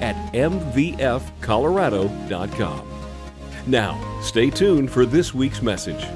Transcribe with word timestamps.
at 0.00 0.16
mvfcolorado.com. 0.32 2.88
Now, 3.66 4.20
stay 4.22 4.50
tuned 4.50 4.90
for 4.90 5.06
this 5.06 5.34
week's 5.34 5.62
message. 5.62 6.06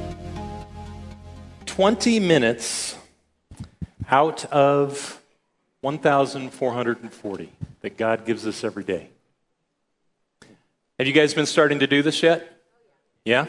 20 1.66 2.20
minutes 2.20 2.96
out 4.10 4.44
of 4.46 5.20
1,440 5.80 7.52
that 7.80 7.96
God 7.96 8.26
gives 8.26 8.46
us 8.46 8.64
every 8.64 8.84
day. 8.84 9.08
Have 10.98 11.06
you 11.06 11.14
guys 11.14 11.32
been 11.32 11.46
starting 11.46 11.78
to 11.78 11.86
do 11.86 12.02
this 12.02 12.22
yet? 12.22 12.60
Yeah? 13.24 13.46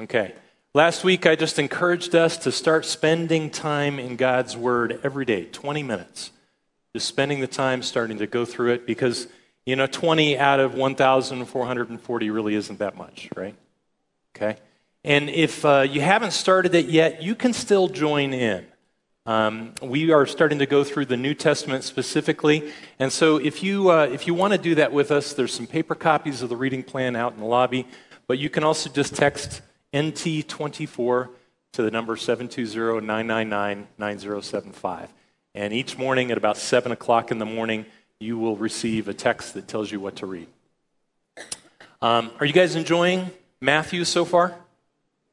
Okay. 0.00 0.34
Last 0.72 1.04
week, 1.04 1.26
I 1.26 1.34
just 1.34 1.58
encouraged 1.58 2.14
us 2.14 2.38
to 2.38 2.52
start 2.52 2.86
spending 2.86 3.50
time 3.50 3.98
in 3.98 4.16
God's 4.16 4.56
Word 4.56 5.00
every 5.02 5.24
day, 5.24 5.44
20 5.44 5.82
minutes. 5.82 6.30
Just 6.94 7.06
spending 7.06 7.40
the 7.40 7.46
time 7.46 7.82
starting 7.82 8.18
to 8.18 8.26
go 8.26 8.44
through 8.44 8.72
it 8.72 8.86
because, 8.86 9.28
you 9.70 9.76
know, 9.76 9.86
20 9.86 10.36
out 10.36 10.58
of 10.58 10.74
1,440 10.74 12.30
really 12.30 12.56
isn't 12.56 12.80
that 12.80 12.96
much, 12.96 13.28
right? 13.36 13.54
Okay? 14.34 14.56
And 15.04 15.30
if 15.30 15.64
uh, 15.64 15.86
you 15.88 16.00
haven't 16.00 16.32
started 16.32 16.74
it 16.74 16.86
yet, 16.86 17.22
you 17.22 17.36
can 17.36 17.52
still 17.52 17.86
join 17.86 18.34
in. 18.34 18.66
Um, 19.26 19.74
we 19.80 20.10
are 20.10 20.26
starting 20.26 20.58
to 20.58 20.66
go 20.66 20.82
through 20.82 21.04
the 21.04 21.16
New 21.16 21.34
Testament 21.34 21.84
specifically, 21.84 22.72
and 22.98 23.12
so 23.12 23.36
if 23.36 23.62
you 23.62 23.92
uh, 23.92 24.08
if 24.10 24.26
you 24.26 24.34
want 24.34 24.54
to 24.54 24.58
do 24.58 24.74
that 24.74 24.92
with 24.92 25.12
us, 25.12 25.34
there's 25.34 25.54
some 25.54 25.68
paper 25.68 25.94
copies 25.94 26.42
of 26.42 26.48
the 26.48 26.56
reading 26.56 26.82
plan 26.82 27.14
out 27.14 27.34
in 27.34 27.38
the 27.38 27.46
lobby, 27.46 27.86
but 28.26 28.38
you 28.38 28.50
can 28.50 28.64
also 28.64 28.90
just 28.90 29.14
text 29.14 29.62
NT24 29.94 31.28
to 31.74 31.82
the 31.82 31.92
number 31.92 32.16
720-999-9075, 32.16 35.06
and 35.54 35.72
each 35.72 35.96
morning 35.96 36.32
at 36.32 36.38
about 36.38 36.56
seven 36.56 36.90
o'clock 36.90 37.30
in 37.30 37.38
the 37.38 37.46
morning, 37.46 37.86
you 38.20 38.38
will 38.38 38.54
receive 38.54 39.08
a 39.08 39.14
text 39.14 39.54
that 39.54 39.66
tells 39.66 39.90
you 39.90 39.98
what 39.98 40.16
to 40.16 40.26
read. 40.26 40.46
Um, 42.02 42.30
are 42.38 42.44
you 42.44 42.52
guys 42.52 42.76
enjoying 42.76 43.30
Matthew 43.62 44.04
so 44.04 44.26
far? 44.26 44.54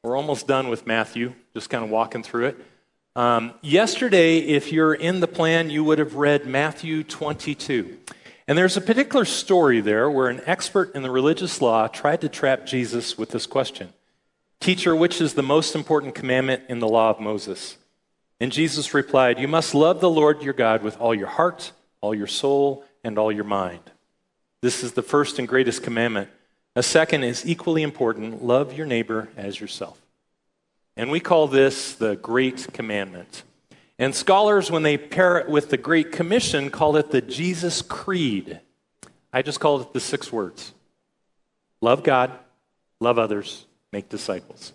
We're 0.02 0.16
almost 0.16 0.46
done 0.46 0.68
with 0.68 0.86
Matthew, 0.86 1.34
just 1.52 1.68
kind 1.68 1.84
of 1.84 1.90
walking 1.90 2.22
through 2.22 2.46
it. 2.46 2.66
Um, 3.14 3.52
yesterday, 3.60 4.38
if 4.38 4.72
you're 4.72 4.94
in 4.94 5.20
the 5.20 5.26
plan, 5.26 5.68
you 5.68 5.84
would 5.84 5.98
have 5.98 6.14
read 6.14 6.46
Matthew 6.46 7.04
22. 7.04 7.98
And 8.46 8.56
there's 8.56 8.78
a 8.78 8.80
particular 8.80 9.26
story 9.26 9.82
there 9.82 10.10
where 10.10 10.28
an 10.28 10.40
expert 10.46 10.94
in 10.94 11.02
the 11.02 11.10
religious 11.10 11.60
law 11.60 11.88
tried 11.88 12.22
to 12.22 12.28
trap 12.30 12.64
Jesus 12.64 13.18
with 13.18 13.30
this 13.30 13.46
question 13.46 13.92
Teacher, 14.60 14.96
which 14.96 15.20
is 15.20 15.34
the 15.34 15.42
most 15.42 15.74
important 15.74 16.14
commandment 16.14 16.62
in 16.70 16.78
the 16.78 16.88
law 16.88 17.10
of 17.10 17.20
Moses? 17.20 17.76
And 18.40 18.50
Jesus 18.50 18.94
replied, 18.94 19.38
You 19.38 19.48
must 19.48 19.74
love 19.74 20.00
the 20.00 20.08
Lord 20.08 20.42
your 20.42 20.54
God 20.54 20.82
with 20.82 20.98
all 20.98 21.14
your 21.14 21.26
heart, 21.26 21.72
all 22.00 22.14
your 22.14 22.26
soul, 22.26 22.84
and 23.04 23.18
all 23.18 23.32
your 23.32 23.44
mind. 23.44 23.80
This 24.60 24.82
is 24.82 24.92
the 24.92 25.02
first 25.02 25.38
and 25.38 25.46
greatest 25.46 25.82
commandment. 25.82 26.28
A 26.74 26.82
second 26.82 27.24
is 27.24 27.46
equally 27.46 27.82
important 27.82 28.44
love 28.44 28.72
your 28.72 28.86
neighbor 28.86 29.28
as 29.36 29.60
yourself. 29.60 30.00
And 30.96 31.10
we 31.10 31.20
call 31.20 31.46
this 31.46 31.94
the 31.94 32.16
Great 32.16 32.72
Commandment. 32.72 33.44
And 33.98 34.14
scholars, 34.14 34.70
when 34.70 34.82
they 34.82 34.96
pair 34.96 35.38
it 35.38 35.48
with 35.48 35.70
the 35.70 35.76
Great 35.76 36.12
Commission, 36.12 36.70
call 36.70 36.96
it 36.96 37.10
the 37.10 37.20
Jesus 37.20 37.82
Creed. 37.82 38.60
I 39.32 39.42
just 39.42 39.60
call 39.60 39.80
it 39.80 39.92
the 39.92 40.00
six 40.00 40.32
words 40.32 40.72
love 41.80 42.02
God, 42.02 42.32
love 43.00 43.18
others, 43.18 43.66
make 43.92 44.08
disciples. 44.08 44.72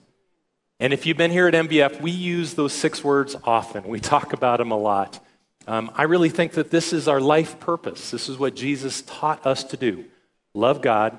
And 0.79 0.91
if 0.91 1.05
you've 1.05 1.17
been 1.17 1.31
here 1.31 1.47
at 1.47 1.53
MVF, 1.53 2.01
we 2.01 2.11
use 2.11 2.55
those 2.55 2.73
six 2.73 3.03
words 3.03 3.35
often. 3.43 3.85
We 3.85 3.99
talk 3.99 4.33
about 4.33 4.57
them 4.57 4.71
a 4.71 4.77
lot. 4.77 5.22
Um, 5.67 5.91
I 5.95 6.03
really 6.03 6.29
think 6.29 6.53
that 6.53 6.71
this 6.71 6.91
is 6.91 7.07
our 7.07 7.21
life 7.21 7.59
purpose. 7.59 8.11
This 8.11 8.27
is 8.27 8.37
what 8.37 8.55
Jesus 8.55 9.01
taught 9.03 9.45
us 9.45 9.63
to 9.65 9.77
do 9.77 10.05
love 10.53 10.81
God, 10.81 11.17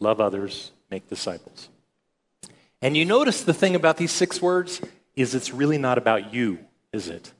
love 0.00 0.20
others, 0.20 0.72
make 0.90 1.08
disciples. 1.08 1.68
And 2.82 2.96
you 2.96 3.04
notice 3.04 3.42
the 3.42 3.54
thing 3.54 3.74
about 3.74 3.96
these 3.96 4.12
six 4.12 4.42
words 4.42 4.80
is 5.16 5.34
it's 5.34 5.52
really 5.52 5.78
not 5.78 5.96
about 5.96 6.34
you, 6.34 6.58
is 6.92 7.08
it? 7.08 7.32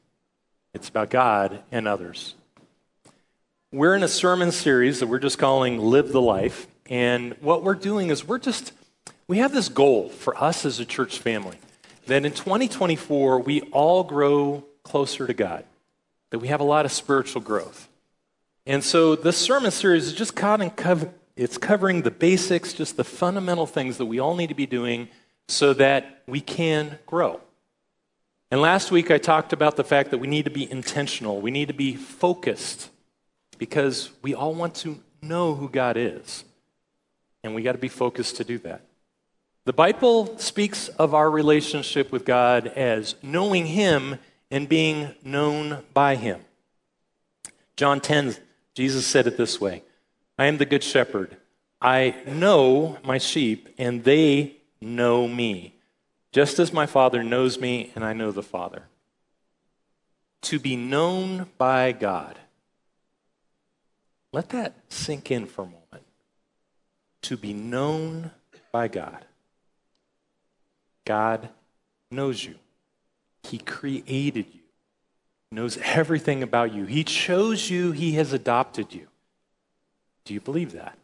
It's 0.72 0.88
about 0.88 1.10
God 1.10 1.62
and 1.70 1.86
others. 1.86 2.34
We're 3.72 3.94
in 3.94 4.02
a 4.02 4.08
sermon 4.08 4.52
series 4.52 5.00
that 5.00 5.08
we're 5.08 5.18
just 5.18 5.38
calling 5.38 5.78
Live 5.78 6.12
the 6.12 6.20
Life. 6.20 6.66
And 6.88 7.34
what 7.40 7.62
we're 7.62 7.74
doing 7.74 8.10
is 8.10 8.26
we're 8.26 8.38
just, 8.38 8.72
we 9.26 9.38
have 9.38 9.52
this 9.52 9.68
goal 9.68 10.08
for 10.08 10.40
us 10.42 10.64
as 10.64 10.78
a 10.78 10.84
church 10.84 11.18
family 11.18 11.58
that 12.06 12.24
in 12.24 12.32
2024 12.32 13.40
we 13.40 13.62
all 13.72 14.04
grow 14.04 14.64
closer 14.82 15.26
to 15.26 15.34
God, 15.34 15.64
that 16.34 16.40
we 16.40 16.48
have 16.48 16.58
a 16.58 16.64
lot 16.64 16.84
of 16.84 16.90
spiritual 16.90 17.40
growth. 17.40 17.88
And 18.66 18.82
so 18.82 19.14
this 19.14 19.38
sermon 19.38 19.70
series 19.70 20.08
is 20.08 20.12
just 20.12 20.36
it's 21.36 21.58
covering 21.58 22.02
the 22.02 22.10
basics, 22.10 22.72
just 22.72 22.96
the 22.96 23.04
fundamental 23.04 23.66
things 23.66 23.98
that 23.98 24.06
we 24.06 24.18
all 24.18 24.34
need 24.34 24.48
to 24.48 24.54
be 24.56 24.66
doing 24.66 25.06
so 25.46 25.72
that 25.74 26.24
we 26.26 26.40
can 26.40 26.98
grow. 27.06 27.40
And 28.50 28.60
last 28.60 28.90
week 28.90 29.12
I 29.12 29.18
talked 29.18 29.52
about 29.52 29.76
the 29.76 29.84
fact 29.84 30.10
that 30.10 30.18
we 30.18 30.26
need 30.26 30.46
to 30.46 30.50
be 30.50 30.68
intentional, 30.68 31.40
we 31.40 31.52
need 31.52 31.68
to 31.68 31.74
be 31.74 31.94
focused 31.94 32.90
because 33.56 34.10
we 34.20 34.34
all 34.34 34.54
want 34.54 34.74
to 34.76 35.00
know 35.22 35.54
who 35.54 35.68
God 35.68 35.96
is. 35.96 36.42
And 37.44 37.54
we 37.54 37.62
got 37.62 37.72
to 37.72 37.78
be 37.78 37.86
focused 37.86 38.38
to 38.38 38.44
do 38.44 38.58
that. 38.58 38.80
The 39.66 39.72
Bible 39.72 40.36
speaks 40.38 40.88
of 40.88 41.14
our 41.14 41.30
relationship 41.30 42.10
with 42.10 42.24
God 42.24 42.66
as 42.66 43.14
knowing 43.22 43.66
Him 43.66 44.18
and 44.54 44.68
being 44.68 45.12
known 45.24 45.82
by 45.92 46.14
Him. 46.14 46.40
John 47.76 48.00
10, 48.00 48.36
Jesus 48.72 49.04
said 49.04 49.26
it 49.26 49.36
this 49.36 49.60
way 49.60 49.82
I 50.38 50.46
am 50.46 50.58
the 50.58 50.64
good 50.64 50.84
shepherd. 50.84 51.36
I 51.82 52.14
know 52.24 52.98
my 53.02 53.18
sheep, 53.18 53.68
and 53.78 54.04
they 54.04 54.58
know 54.80 55.26
me, 55.26 55.74
just 56.30 56.60
as 56.60 56.72
my 56.72 56.86
Father 56.86 57.24
knows 57.24 57.58
me 57.58 57.90
and 57.96 58.04
I 58.04 58.12
know 58.12 58.30
the 58.30 58.44
Father. 58.44 58.84
To 60.42 60.60
be 60.60 60.76
known 60.76 61.50
by 61.58 61.90
God. 61.90 62.38
Let 64.32 64.50
that 64.50 64.76
sink 64.88 65.32
in 65.32 65.46
for 65.46 65.62
a 65.62 65.64
moment. 65.64 66.06
To 67.22 67.36
be 67.36 67.52
known 67.52 68.30
by 68.70 68.86
God. 68.86 69.24
God 71.04 71.48
knows 72.12 72.44
you. 72.44 72.54
He 73.46 73.58
created 73.58 74.46
you. 74.52 74.60
Knows 75.50 75.78
everything 75.82 76.42
about 76.42 76.74
you. 76.74 76.84
He 76.84 77.04
chose 77.04 77.70
you. 77.70 77.92
He 77.92 78.12
has 78.12 78.32
adopted 78.32 78.92
you. 78.92 79.06
Do 80.24 80.34
you 80.34 80.40
believe 80.40 80.72
that? 80.72 80.98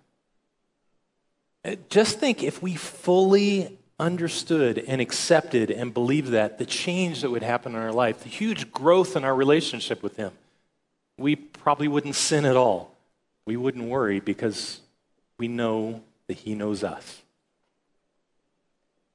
Uh, 1.64 1.76
just 1.88 2.18
think 2.18 2.42
if 2.42 2.62
we 2.62 2.74
fully 2.74 3.78
understood 3.98 4.78
and 4.78 5.00
accepted 5.00 5.70
and 5.70 5.92
believed 5.92 6.30
that, 6.30 6.58
the 6.58 6.66
change 6.66 7.20
that 7.20 7.30
would 7.30 7.42
happen 7.42 7.74
in 7.74 7.78
our 7.78 7.92
life, 7.92 8.22
the 8.22 8.30
huge 8.30 8.72
growth 8.72 9.14
in 9.14 9.24
our 9.24 9.34
relationship 9.34 10.02
with 10.02 10.16
Him, 10.16 10.32
we 11.18 11.36
probably 11.36 11.86
wouldn't 11.86 12.14
sin 12.14 12.46
at 12.46 12.56
all. 12.56 12.96
We 13.44 13.56
wouldn't 13.56 13.88
worry 13.88 14.20
because 14.20 14.80
we 15.38 15.48
know 15.48 16.02
that 16.28 16.38
He 16.38 16.54
knows 16.54 16.82
us. 16.82 17.20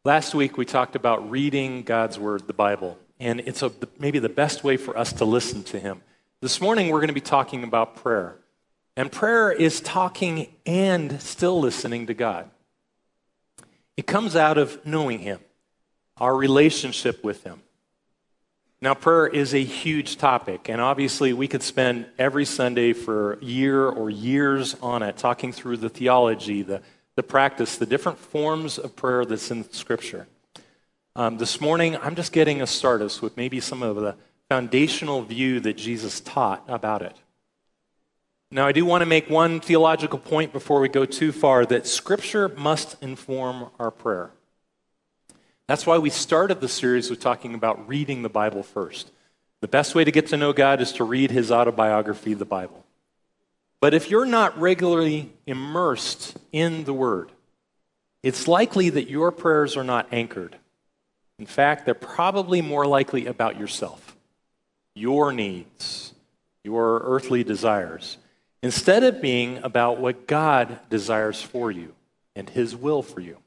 Last 0.04 0.36
week, 0.36 0.56
we 0.56 0.66
talked 0.66 0.96
about 0.96 1.32
reading 1.32 1.82
God's 1.82 2.20
Word, 2.20 2.46
the 2.46 2.54
Bible, 2.54 3.00
and 3.20 3.40
it's 3.42 3.62
a, 3.64 3.72
maybe 4.00 4.20
the 4.20 4.30
best 4.30 4.64
way 4.64 4.78
for 4.78 4.98
us 4.98 5.14
to 5.14 5.26
listen 5.26 5.64
to 5.64 5.80
Him. 5.80 6.02
This 6.42 6.60
morning, 6.60 6.90
we're 6.90 7.00
going 7.00 7.08
to 7.08 7.14
be 7.14 7.22
talking 7.22 7.64
about 7.64 7.96
prayer. 7.96 8.38
And 8.98 9.12
prayer 9.12 9.52
is 9.52 9.82
talking 9.82 10.48
and 10.66 11.22
still 11.22 11.60
listening 11.60 12.08
to 12.08 12.14
God. 12.14 12.50
It 13.98 14.08
comes 14.08 14.36
out 14.36 14.58
of 14.58 14.86
knowing 14.86 15.20
Him, 15.20 15.40
our 16.18 16.36
relationship 16.36 17.24
with 17.24 17.44
Him. 17.44 17.62
Now, 18.82 18.94
prayer 18.94 19.26
is 19.26 19.54
a 19.54 19.64
huge 19.64 20.18
topic, 20.18 20.70
and 20.70 20.82
obviously, 20.82 21.34
we 21.34 21.48
could 21.48 21.64
spend 21.64 22.06
every 22.20 22.46
Sunday 22.46 22.94
for 22.94 23.34
a 23.34 23.44
year 23.44 23.88
or 23.88 24.10
years 24.10 24.76
on 24.82 25.02
it, 25.02 25.18
talking 25.18 25.54
through 25.54 25.78
the 25.78 25.90
theology, 25.90 26.62
the, 26.62 26.82
the 27.16 27.24
practice, 27.24 27.78
the 27.78 27.86
different 27.86 28.20
forms 28.20 28.78
of 28.78 28.96
prayer 28.96 29.26
that's 29.26 29.50
in 29.50 29.70
Scripture. 29.72 30.28
Um, 31.18 31.38
this 31.38 31.62
morning, 31.62 31.96
I'm 31.96 32.16
just 32.16 32.34
getting 32.34 32.62
us 32.62 32.70
started 32.70 33.22
with 33.22 33.38
maybe 33.38 33.62
some 33.62 33.82
of 33.82 33.96
the 33.96 34.18
foundational 34.50 35.22
view 35.22 35.62
that 35.62 35.78
Jesus 35.78 36.20
taught 36.20 36.66
about 36.68 37.02
it. 37.02 37.16
Now, 38.52 38.68
I 38.68 38.74
do 38.74 38.84
want 38.84 39.02
to 39.02 39.06
make 39.06 39.30
one 39.30 39.62
theological 39.62 40.20
point 40.20 40.52
before 40.52 40.82
we 40.82 40.90
go 40.90 41.06
too 41.06 41.32
far 41.32 41.66
that 41.68 41.88
Scripture 41.88 42.50
must 42.50 43.02
inform 43.02 43.68
our 43.80 43.92
prayer. 43.92 44.32
That's 45.68 45.86
why 45.86 46.00
we 46.00 46.10
started 46.10 46.60
the 46.60 46.68
series 46.68 47.10
with 47.10 47.22
talking 47.22 47.56
about 47.56 47.88
reading 47.88 48.22
the 48.22 48.28
Bible 48.28 48.62
first. 48.62 49.10
The 49.62 49.70
best 49.70 49.96
way 49.96 50.04
to 50.04 50.12
get 50.12 50.28
to 50.28 50.38
know 50.38 50.52
God 50.52 50.82
is 50.82 50.92
to 50.94 51.06
read 51.06 51.32
his 51.32 51.50
autobiography, 51.50 52.34
the 52.34 52.44
Bible. 52.44 52.86
But 53.80 53.94
if 53.94 54.10
you're 54.10 54.26
not 54.26 54.60
regularly 54.60 55.32
immersed 55.48 56.38
in 56.52 56.84
the 56.84 56.94
Word, 56.94 57.32
it's 58.22 58.50
likely 58.50 58.90
that 58.90 59.10
your 59.10 59.32
prayers 59.32 59.78
are 59.78 59.84
not 59.84 60.10
anchored. 60.12 60.58
In 61.38 61.46
fact, 61.46 61.86
they're 61.86 61.94
probably 61.94 62.62
more 62.62 62.86
likely 62.86 63.26
about 63.26 63.60
yourself, 63.60 64.16
your 64.94 65.34
needs, 65.34 66.14
your 66.64 67.02
earthly 67.04 67.44
desires, 67.44 68.18
instead 68.64 69.04
of 69.04 69.22
being 69.22 69.60
about 69.64 70.00
what 70.00 70.28
God 70.28 70.80
desires 70.90 71.42
for 71.42 71.72
you 71.72 71.94
and 72.36 72.50
His 72.50 72.76
will 72.76 73.02
for 73.02 73.20
you. 73.20 73.38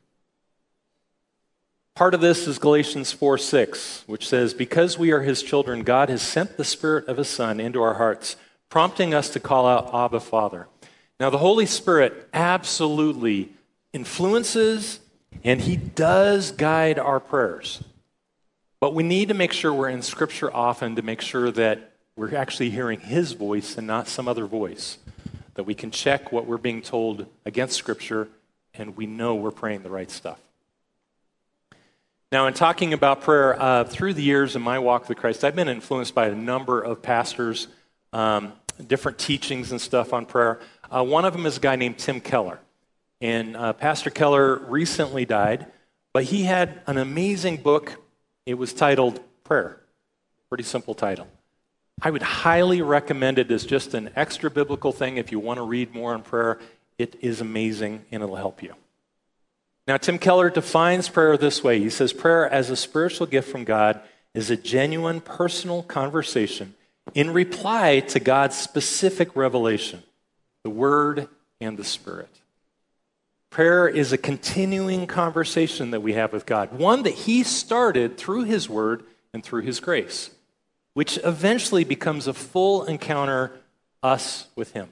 Part 1.99 2.15
of 2.15 2.21
this 2.21 2.47
is 2.47 2.61
Galatians 2.61 3.11
4 3.11 3.39
6, 3.39 4.05
which 4.07 4.29
says, 4.29 4.55
Because 4.55 4.97
we 4.97 5.11
are 5.11 5.23
his 5.23 5.43
children, 5.43 5.83
God 5.83 6.11
has 6.11 6.23
sent 6.23 6.57
the 6.57 6.63
Spirit 6.63 7.09
of 7.09 7.17
his 7.17 7.27
Son 7.27 7.59
into 7.59 7.83
our 7.83 7.95
hearts, 7.95 8.37
prompting 8.69 9.13
us 9.13 9.29
to 9.31 9.41
call 9.41 9.67
out, 9.67 9.93
Abba, 9.93 10.21
Father. 10.21 10.69
Now, 11.19 11.29
the 11.29 11.39
Holy 11.39 11.67
Spirit 11.67 12.29
absolutely 12.33 13.53
influences 13.93 15.01
and 15.45 15.61
he 15.61 15.77
does 15.77 16.53
guide 16.53 16.99
our 16.99 17.21
prayers. 17.21 17.83
But 18.81 18.95
we 18.95 19.03
need 19.03 19.29
to 19.29 19.35
make 19.35 19.53
sure 19.53 19.73
we're 19.73 19.89
in 19.89 20.03
Scripture 20.03 20.55
often 20.55 20.97
to 20.97 21.03
make 21.03 21.21
sure 21.21 21.51
that 21.51 21.93
we're 22.17 22.35
actually 22.35 22.71
hearing 22.71 23.01
his 23.01 23.33
voice 23.33 23.77
and 23.77 23.87
not 23.87 24.09
some 24.09 24.29
other 24.29 24.47
voice. 24.47 24.99
That 25.55 25.65
we 25.65 25.75
can 25.75 25.91
check 25.91 26.31
what 26.31 26.47
we're 26.47 26.57
being 26.57 26.83
told 26.83 27.27
against 27.45 27.77
Scripture 27.77 28.29
and 28.75 28.97
we 28.97 29.07
know 29.07 29.35
we're 29.35 29.51
praying 29.51 29.83
the 29.83 29.91
right 29.91 30.11
stuff. 30.11 30.39
Now, 32.31 32.47
in 32.47 32.55
talking 32.55 32.93
about 32.93 33.23
prayer, 33.23 33.61
uh, 33.61 33.85
through 33.85 34.15
the 34.15 34.23
years 34.23 34.55
in 34.55 34.63
my 34.63 34.79
walk 34.79 35.09
with 35.09 35.17
Christ, 35.17 35.45
I've 35.45 35.57
been 35.57 35.69
influenced 35.69 36.15
by 36.15 36.29
a 36.29 36.35
number 36.35 36.81
of 36.81 37.01
pastors, 37.01 37.69
um, 38.13 38.53
different 38.87 39.19
teachings 39.19 39.73
and 39.73 39.81
stuff 39.81 40.13
on 40.13 40.27
prayer. 40.27 40.61
Uh, 40.91 41.03
one 41.03 41.25
of 41.25 41.33
them 41.33 41.47
is 41.47 41.57
a 41.57 41.61
guy 41.61 41.77
named 41.77 41.99
Tim 41.99 42.21
Keller. 42.21 42.61
And 43.21 43.57
uh, 43.57 43.73
Pastor 43.73 44.11
Keller 44.11 44.57
recently 44.57 45.25
died, 45.25 45.67
but 46.13 46.25
he 46.25 46.45
had 46.45 46.81
an 46.87 46.99
amazing 46.99 47.59
book. 47.59 47.97
It 48.47 48.55
was 48.55 48.73
titled 48.73 49.21
Prayer. 49.45 49.81
Pretty 50.49 50.65
simple 50.65 50.95
title. 50.95 51.27
I 52.01 52.11
would 52.11 52.23
highly 52.23 52.81
recommend 52.81 53.39
it 53.39 53.51
as 53.51 53.67
just 53.67 53.95
an 53.95 54.11
extra 54.15 54.51
biblical 54.51 54.93
thing 54.93 55.17
if 55.17 55.33
you 55.33 55.41
want 55.41 55.59
to 55.59 55.65
read 55.65 55.93
more 55.93 56.15
on 56.15 56.23
prayer. 56.23 56.61
It 56.97 57.17
is 57.21 57.41
amazing 57.41 58.05
and 58.11 58.23
it'll 58.23 58.37
help 58.37 58.63
you. 58.63 58.75
Now, 59.87 59.97
Tim 59.97 60.19
Keller 60.19 60.51
defines 60.51 61.09
prayer 61.09 61.37
this 61.37 61.65
way 61.65 61.81
he 61.81 61.91
says, 61.91 62.13
Prayer 62.13 62.49
as 62.49 62.71
a 62.71 62.77
spiritual 62.77 63.27
gift 63.27 63.51
from 63.51 63.65
God 63.65 64.01
is 64.35 64.51
a 64.51 64.57
genuine 64.57 65.21
personal 65.21 65.83
conversation 65.83 66.75
in 67.15 67.33
reply 67.33 68.01
to 68.01 68.21
God's 68.21 68.57
specific 68.57 69.35
revelation, 69.35 70.03
the 70.63 70.71
Word 70.71 71.29
and 71.61 71.77
the 71.77 71.85
Spirit. 71.85 72.38
Prayer 73.51 73.89
is 73.89 74.13
a 74.13 74.19
continuing 74.19 75.07
conversation 75.07 75.91
that 75.91 76.01
we 76.01 76.13
have 76.13 76.33
with 76.33 76.47
God, 76.47 76.73
one 76.79 77.03
that 77.05 77.15
He 77.15 77.43
started 77.43 78.17
through 78.19 78.45
His 78.45 78.69
Word 78.69 79.05
and 79.33 79.43
through 79.43 79.63
His 79.63 79.81
grace, 79.81 80.31
which 80.93 81.19
eventually 81.25 81.85
becomes 81.85 82.27
a 82.27 82.35
full 82.35 82.85
encounter 82.85 83.53
us 84.03 84.47
with 84.55 84.73
Him. 84.73 84.91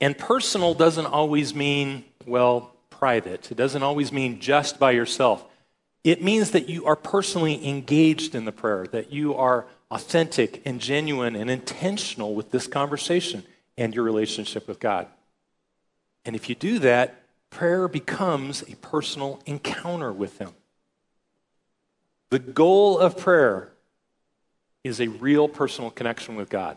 And 0.00 0.18
personal 0.18 0.74
doesn't 0.74 1.06
always 1.06 1.54
mean, 1.54 2.04
well, 2.26 2.74
private. 2.90 3.50
It 3.50 3.56
doesn't 3.56 3.82
always 3.82 4.12
mean 4.12 4.40
just 4.40 4.78
by 4.78 4.90
yourself. 4.90 5.44
It 6.02 6.22
means 6.22 6.50
that 6.50 6.68
you 6.68 6.84
are 6.86 6.96
personally 6.96 7.66
engaged 7.66 8.34
in 8.34 8.44
the 8.44 8.52
prayer, 8.52 8.86
that 8.88 9.12
you 9.12 9.34
are 9.34 9.66
authentic 9.90 10.60
and 10.66 10.80
genuine 10.80 11.36
and 11.36 11.50
intentional 11.50 12.34
with 12.34 12.50
this 12.50 12.66
conversation 12.66 13.44
and 13.78 13.94
your 13.94 14.04
relationship 14.04 14.68
with 14.68 14.80
God. 14.80 15.06
And 16.24 16.34
if 16.34 16.48
you 16.48 16.54
do 16.54 16.78
that, 16.80 17.22
prayer 17.50 17.88
becomes 17.88 18.62
a 18.62 18.76
personal 18.76 19.40
encounter 19.46 20.12
with 20.12 20.38
Him. 20.38 20.50
The 22.30 22.38
goal 22.38 22.98
of 22.98 23.16
prayer 23.16 23.70
is 24.82 25.00
a 25.00 25.08
real 25.08 25.48
personal 25.48 25.90
connection 25.90 26.36
with 26.36 26.48
God, 26.48 26.76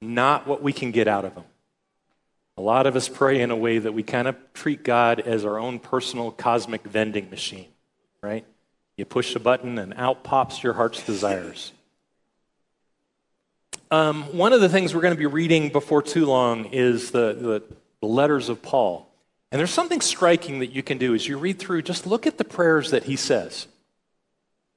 not 0.00 0.46
what 0.46 0.62
we 0.62 0.72
can 0.72 0.90
get 0.90 1.08
out 1.08 1.24
of 1.24 1.34
Him. 1.34 1.44
A 2.56 2.60
lot 2.60 2.86
of 2.86 2.94
us 2.94 3.08
pray 3.08 3.40
in 3.40 3.50
a 3.50 3.56
way 3.56 3.78
that 3.78 3.92
we 3.92 4.02
kind 4.02 4.28
of 4.28 4.36
treat 4.52 4.82
God 4.82 5.20
as 5.20 5.44
our 5.44 5.58
own 5.58 5.78
personal 5.78 6.30
cosmic 6.30 6.82
vending 6.82 7.30
machine, 7.30 7.68
right? 8.20 8.44
You 8.98 9.06
push 9.06 9.34
a 9.34 9.40
button 9.40 9.78
and 9.78 9.94
out 9.96 10.24
pops 10.24 10.62
your 10.62 10.74
heart's 10.74 11.02
desires. 11.02 11.72
Um, 13.90 14.24
one 14.36 14.52
of 14.52 14.60
the 14.60 14.68
things 14.68 14.94
we're 14.94 15.00
going 15.00 15.14
to 15.14 15.18
be 15.18 15.24
reading 15.24 15.70
before 15.70 16.02
too 16.02 16.26
long 16.26 16.66
is 16.66 17.12
the, 17.12 17.32
the, 17.32 17.62
the 18.00 18.08
letters 18.08 18.48
of 18.48 18.62
Paul. 18.62 19.08
And 19.52 19.58
there's 19.58 19.72
something 19.72 20.00
striking 20.00 20.60
that 20.60 20.68
you 20.68 20.82
can 20.82 20.98
do 20.98 21.14
as 21.14 21.26
you 21.26 21.38
read 21.38 21.58
through, 21.58 21.82
just 21.82 22.06
look 22.06 22.26
at 22.26 22.38
the 22.38 22.44
prayers 22.44 22.90
that 22.90 23.04
he 23.04 23.16
says. 23.16 23.66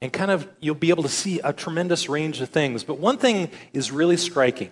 And 0.01 0.11
kind 0.11 0.31
of, 0.31 0.47
you'll 0.59 0.75
be 0.75 0.89
able 0.89 1.03
to 1.03 1.09
see 1.09 1.39
a 1.39 1.53
tremendous 1.53 2.09
range 2.09 2.41
of 2.41 2.49
things. 2.49 2.83
But 2.83 2.99
one 2.99 3.17
thing 3.17 3.49
is 3.71 3.91
really 3.91 4.17
striking 4.17 4.71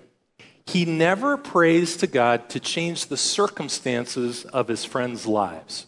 he 0.66 0.86
never 0.86 1.38
prays 1.38 1.98
to 1.98 2.08
God 2.08 2.50
to 2.50 2.60
change 2.60 3.08
the 3.08 3.18
circumstances 3.18 4.46
of 4.46 4.68
his 4.68 4.86
friends' 4.86 5.26
lives, 5.26 5.88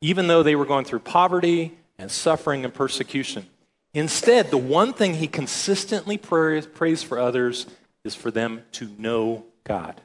even 0.00 0.26
though 0.26 0.42
they 0.42 0.56
were 0.56 0.64
going 0.64 0.84
through 0.84 1.00
poverty 1.00 1.76
and 1.98 2.10
suffering 2.10 2.64
and 2.64 2.72
persecution. 2.72 3.46
Instead, 3.94 4.50
the 4.50 4.58
one 4.58 4.92
thing 4.92 5.14
he 5.14 5.26
consistently 5.26 6.18
prays, 6.18 7.02
for 7.02 7.18
others 7.18 7.66
is 8.04 8.14
for 8.14 8.30
them 8.30 8.62
to 8.72 8.88
know 8.98 9.44
God. 9.64 10.00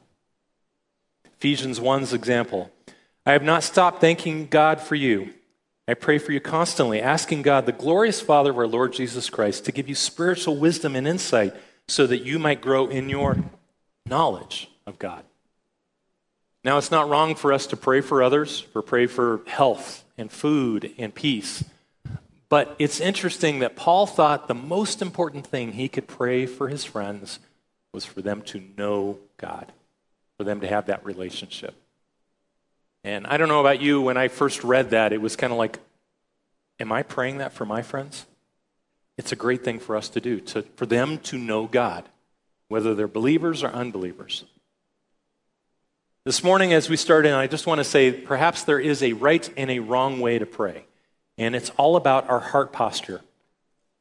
Ephesians 1.42 1.80
1's 1.80 2.14
example 2.14 2.70
I 3.26 3.32
have 3.32 3.42
not 3.42 3.64
stopped 3.64 4.00
thanking 4.00 4.46
God 4.46 4.80
for 4.80 4.94
you. 4.94 5.34
I 5.88 5.96
pray 5.96 6.20
for 6.20 6.34
you 6.34 6.40
constantly, 6.40 7.02
asking 7.02 7.42
God, 7.42 7.66
the 7.66 7.72
glorious 7.72 8.22
Father 8.22 8.52
of 8.52 8.60
our 8.60 8.68
Lord 8.68 8.94
Jesus 8.94 9.28
Christ, 9.28 9.66
to 9.66 9.72
give 9.72 9.90
you 9.90 9.96
spiritual 9.96 10.56
wisdom 10.58 10.96
and 10.96 11.08
insight 11.08 11.56
so 11.88 12.06
that 12.06 12.22
you 12.22 12.38
might 12.38 12.62
grow 12.62 12.86
in 12.86 13.10
your 13.10 13.38
knowledge 14.06 14.70
of 14.86 15.00
God. 15.00 15.24
Now, 16.64 16.78
it's 16.78 16.92
not 16.92 17.10
wrong 17.10 17.34
for 17.34 17.52
us 17.52 17.66
to 17.68 17.76
pray 17.76 18.02
for 18.02 18.22
others, 18.22 18.60
for 18.60 18.84
pray 18.84 19.08
for 19.08 19.42
health 19.48 20.04
and 20.20 20.32
food 20.32 20.94
and 21.00 21.14
peace. 21.14 21.64
But 22.50 22.76
it's 22.78 23.00
interesting 23.00 23.58
that 23.60 23.76
Paul 23.76 24.06
thought 24.06 24.48
the 24.48 24.54
most 24.54 25.02
important 25.02 25.48
thing 25.48 25.72
he 25.72 25.88
could 25.88 26.08
pray 26.08 26.46
for 26.46 26.68
his 26.68 26.86
friends 26.86 27.40
was 27.96 28.06
for 28.06 28.22
them 28.22 28.44
to 28.44 28.62
know 28.78 29.18
God, 29.38 29.72
for 30.42 30.46
them 30.46 30.62
to 30.62 30.68
have 30.68 30.88
that 30.88 31.06
relationship. 31.06 31.76
And 33.04 33.28
I 33.28 33.38
don't 33.38 33.48
know 33.48 33.60
about 33.60 33.80
you, 33.80 34.02
when 34.02 34.18
I 34.18 34.28
first 34.28 34.64
read 34.64 34.90
that, 34.90 35.14
it 35.14 35.22
was 35.22 35.36
kind 35.36 35.54
of 35.54 35.60
like, 35.60 35.78
am 36.80 36.92
I 36.92 37.04
praying 37.04 37.38
that 37.38 37.54
for 37.54 37.64
my 37.64 37.84
friends? 37.84 38.26
It's 39.20 39.32
a 39.32 39.36
great 39.36 39.64
thing 39.64 39.78
for 39.78 39.96
us 39.96 40.10
to 40.10 40.20
do, 40.20 40.40
to, 40.40 40.64
for 40.78 40.88
them 40.88 41.20
to 41.20 41.38
know 41.38 41.68
God, 41.68 42.10
whether 42.70 42.96
they're 42.96 43.08
believers 43.08 43.62
or 43.62 43.68
unbelievers. 43.68 44.46
This 46.26 46.44
morning, 46.44 46.74
as 46.74 46.90
we 46.90 46.98
start 46.98 47.28
in, 47.28 47.34
I 47.34 47.46
just 47.46 47.68
want 47.68 47.78
to 47.78 47.84
say 47.84 48.12
perhaps 48.12 48.64
there 48.64 48.80
is 48.80 49.04
a 49.04 49.14
right 49.14 49.48
and 49.56 49.70
a 49.70 49.78
wrong 49.78 50.20
way 50.20 50.40
to 50.40 50.48
pray. 50.48 50.86
And 51.38 51.56
it's 51.56 51.70
all 51.78 51.98
about 51.98 52.28
our 52.32 52.40
heart 52.40 52.74
posture. 52.74 53.22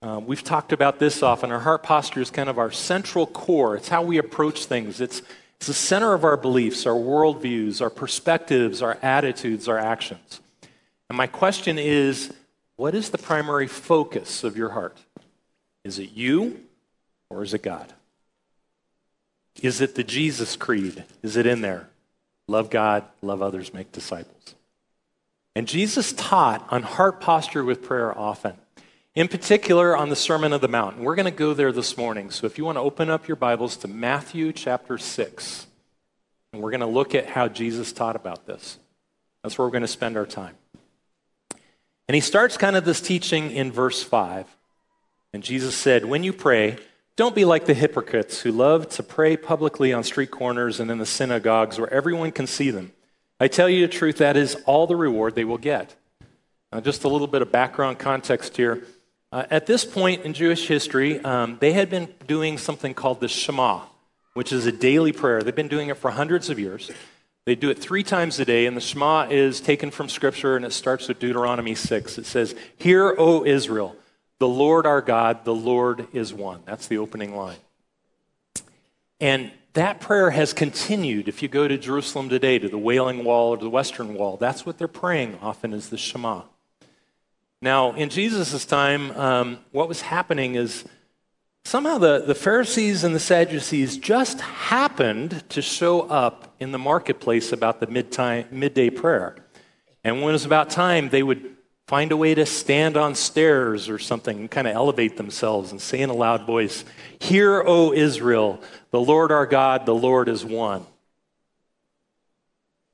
Uh, 0.01 0.19
we've 0.25 0.43
talked 0.43 0.73
about 0.73 0.99
this 1.01 1.23
often. 1.23 1.53
Our 1.53 1.61
heart 1.61 1.83
posture 1.83 2.23
is 2.23 2.31
kind 2.31 2.49
of 2.49 2.59
our 2.59 2.71
central 2.71 3.27
core, 3.27 3.77
it's 3.77 3.91
how 3.91 4.01
we 4.01 4.17
approach 4.17 4.65
things. 4.65 5.03
It's, 5.03 5.21
it's 5.61 5.67
the 5.67 5.75
center 5.75 6.15
of 6.15 6.25
our 6.25 6.39
beliefs, 6.39 6.87
our 6.87 6.95
worldviews, 6.95 7.83
our 7.83 7.91
perspectives, 7.91 8.81
our 8.81 8.97
attitudes, 9.03 9.69
our 9.69 9.79
actions. 9.79 10.41
And 11.11 11.19
my 11.19 11.27
question 11.27 11.79
is 11.79 12.33
what 12.77 12.95
is 12.95 13.11
the 13.11 13.19
primary 13.19 13.67
focus 13.67 14.43
of 14.43 14.57
your 14.57 14.71
heart? 14.71 14.97
Is 15.85 15.99
it 15.99 16.13
you 16.13 16.63
or 17.29 17.43
is 17.43 17.53
it 17.53 17.63
God? 17.63 17.93
Is 19.61 19.83
it 19.83 19.97
the 19.97 20.03
Jesus 20.03 20.57
creed? 20.57 21.05
Is 21.23 21.37
it 21.37 21.45
in 21.45 21.61
there? 21.61 21.91
Love 22.49 22.71
God, 22.71 23.05
love 23.21 23.43
others, 23.43 23.75
make 23.75 23.93
disciples. 23.93 24.55
And 25.55 25.69
Jesus 25.69 26.15
taught 26.15 26.67
on 26.71 26.85
heart 26.85 27.21
posture 27.21 27.65
with 27.65 27.83
prayer 27.83 28.19
often, 28.19 28.55
in 29.21 29.29
particular 29.29 29.95
on 29.95 30.09
the 30.09 30.17
Sermon 30.17 30.51
of 30.55 30.63
the 30.63 30.69
Mount. 30.69 30.97
we're 30.97 31.15
going 31.15 31.27
to 31.27 31.31
go 31.31 31.53
there 31.53 31.73
this 31.73 31.99
morning. 31.99 32.31
So 32.31 32.47
if 32.47 32.57
you 32.57 32.65
want 32.65 32.77
to 32.77 32.81
open 32.81 33.11
up 33.11 33.29
your 33.29 33.37
Bibles 33.37 33.77
to 33.77 33.87
Matthew 33.87 34.51
chapter 34.51 34.97
6, 34.97 35.67
and 36.55 36.63
we're 36.63 36.71
going 36.71 36.81
to 36.81 36.87
look 36.87 37.15
at 37.15 37.27
how 37.27 37.47
Jesus 37.47 37.93
taught 37.93 38.17
about 38.17 38.47
this. 38.47 38.79
That's 39.43 39.59
where 39.59 39.67
we're 39.67 39.73
going 39.73 39.83
to 39.83 39.89
spend 39.89 40.17
our 40.17 40.25
time. 40.25 40.55
And 42.09 42.15
he 42.15 42.23
starts 42.23 42.57
kind 42.57 42.77
of 42.77 42.87
this 42.87 43.03
teaching 43.03 43.51
in 43.51 43.71
verse 43.71 44.03
5. 44.03 44.47
And 45.35 45.43
Jesus 45.43 45.75
said, 45.75 46.07
When 46.07 46.25
you 46.25 46.33
pray, 46.33 46.79
Don't 47.17 47.35
be 47.35 47.45
like 47.45 47.67
the 47.67 47.75
hypocrites 47.75 48.41
who 48.41 48.53
love 48.53 48.89
to 48.89 49.03
pray 49.03 49.37
publicly 49.37 49.93
on 49.93 50.03
street 50.03 50.31
corners 50.31 50.81
and 50.81 50.91
in 50.91 50.97
the 50.97 51.05
synagogues 51.05 51.79
where 51.79 51.93
everyone 51.93 52.33
can 52.33 52.47
see 52.47 52.71
them. 52.71 52.93
I 53.39 53.49
tell 53.49 53.69
you 53.69 53.87
the 53.87 53.93
truth, 53.93 54.17
that 54.17 54.39
is 54.39 54.55
all 54.65 54.87
the 54.87 54.97
reward 54.97 55.35
they 55.35 55.45
will 55.45 55.59
get. 55.59 55.95
Now, 56.73 56.81
just 56.81 57.05
a 57.05 57.09
little 57.09 57.27
bit 57.27 57.43
of 57.43 57.53
background 57.53 57.99
context 57.99 58.57
here. 58.57 58.83
Uh, 59.33 59.45
at 59.51 59.67
this 59.67 59.85
point 59.85 60.25
in 60.25 60.33
Jewish 60.33 60.67
history, 60.67 61.23
um, 61.25 61.57
they 61.61 61.73
had 61.73 61.89
been 61.89 62.13
doing 62.27 62.59
something 62.59 62.95
called 62.95 63.21
the 63.21 63.29
Shema, 63.29 63.83
which 64.35 64.53
is 64.53 64.67
a 64.67 64.73
daily 64.73 65.13
prayer. 65.13 65.43
They've 65.43 65.55
been 65.55 65.69
doing 65.69 65.89
it 65.89 65.97
for 65.97 66.11
hundreds 66.11 66.51
of 66.51 66.59
years. 66.59 66.91
They 67.47 67.55
do 67.55 67.71
it 67.71 67.79
three 67.79 68.03
times 68.03 68.41
a 68.41 68.45
day, 68.45 68.67
and 68.67 68.77
the 68.77 68.81
Shema 68.81 69.29
is 69.31 69.61
taken 69.61 69.93
from 69.93 70.09
Scripture, 70.09 70.57
and 70.57 70.65
it 70.65 70.73
starts 70.73 71.07
with 71.07 71.21
Deuteronomy 71.21 71.77
6. 71.77 72.19
It 72.19 72.27
says, 72.27 72.57
Hear, 72.77 73.15
O 73.17 73.45
Israel, 73.45 73.97
the 74.41 74.49
Lord 74.49 74.85
our 74.85 75.01
God, 75.01 75.45
the 75.45 75.55
Lord 75.55 76.09
is 76.13 76.35
one. 76.35 76.63
That's 76.65 76.89
the 76.89 76.99
opening 76.99 77.37
line. 77.37 77.59
And 79.21 79.53
that 79.75 80.01
prayer 80.01 80.31
has 80.31 80.53
continued. 80.53 81.29
If 81.29 81.41
you 81.41 81.49
go 81.49 81.69
to 81.69 81.79
Jerusalem 81.79 82.29
today, 82.29 82.59
to 82.59 82.69
the 82.69 82.79
Wailing 82.79 83.23
Wall 83.23 83.51
or 83.51 83.57
the 83.57 83.71
Western 83.71 84.15
Wall, 84.15 84.37
that's 84.37 84.67
what 84.67 84.77
they're 84.77 84.89
praying 84.89 85.39
often 85.41 85.73
is 85.73 85.91
the 85.91 85.99
Shema. 85.99 86.43
Now, 87.63 87.93
in 87.93 88.09
Jesus' 88.09 88.65
time, 88.65 89.11
um, 89.13 89.59
what 89.71 89.89
was 89.89 90.01
happening 90.01 90.55
is 90.55 90.85
somehow 91.65 91.99
the, 91.99 92.25
the 92.27 92.35
Pharisees 92.35 93.05
and 93.05 93.15
the 93.15 93.21
Sadducees 93.21 93.99
just 93.99 94.41
happened 94.41 95.45
to 95.51 95.61
show 95.61 96.03
up 96.03 96.55
in 96.59 96.73
the 96.73 96.79
marketplace 96.79 97.53
about 97.53 97.81
the 97.81 97.87
mid-time, 97.87 98.47
midday 98.51 98.89
prayer. 98.89 99.37
And 100.03 100.23
when 100.23 100.31
it 100.31 100.33
was 100.33 100.47
about 100.47 100.71
time, 100.71 101.11
they 101.11 101.23
would 101.23 101.57
find 101.87 102.13
a 102.13 102.17
way 102.17 102.35
to 102.35 102.47
stand 102.47 102.97
on 102.97 103.15
stairs 103.15 103.89
or 103.89 103.99
something 103.99 104.39
and 104.39 104.51
kind 104.51 104.69
of 104.69 104.75
elevate 104.75 105.17
themselves 105.17 105.73
and 105.73 105.83
say 105.83 106.01
in 106.01 106.09
a 106.09 106.15
loud 106.15 106.47
voice, 106.47 106.85
Hear, 107.19 107.63
O 107.67 107.93
Israel, 107.93 108.63
the 108.91 109.01
Lord 109.01 109.33
our 109.33 109.45
God, 109.45 109.87
the 109.87 109.95
Lord 109.95 110.29
is 110.29 110.45
one. 110.45 110.87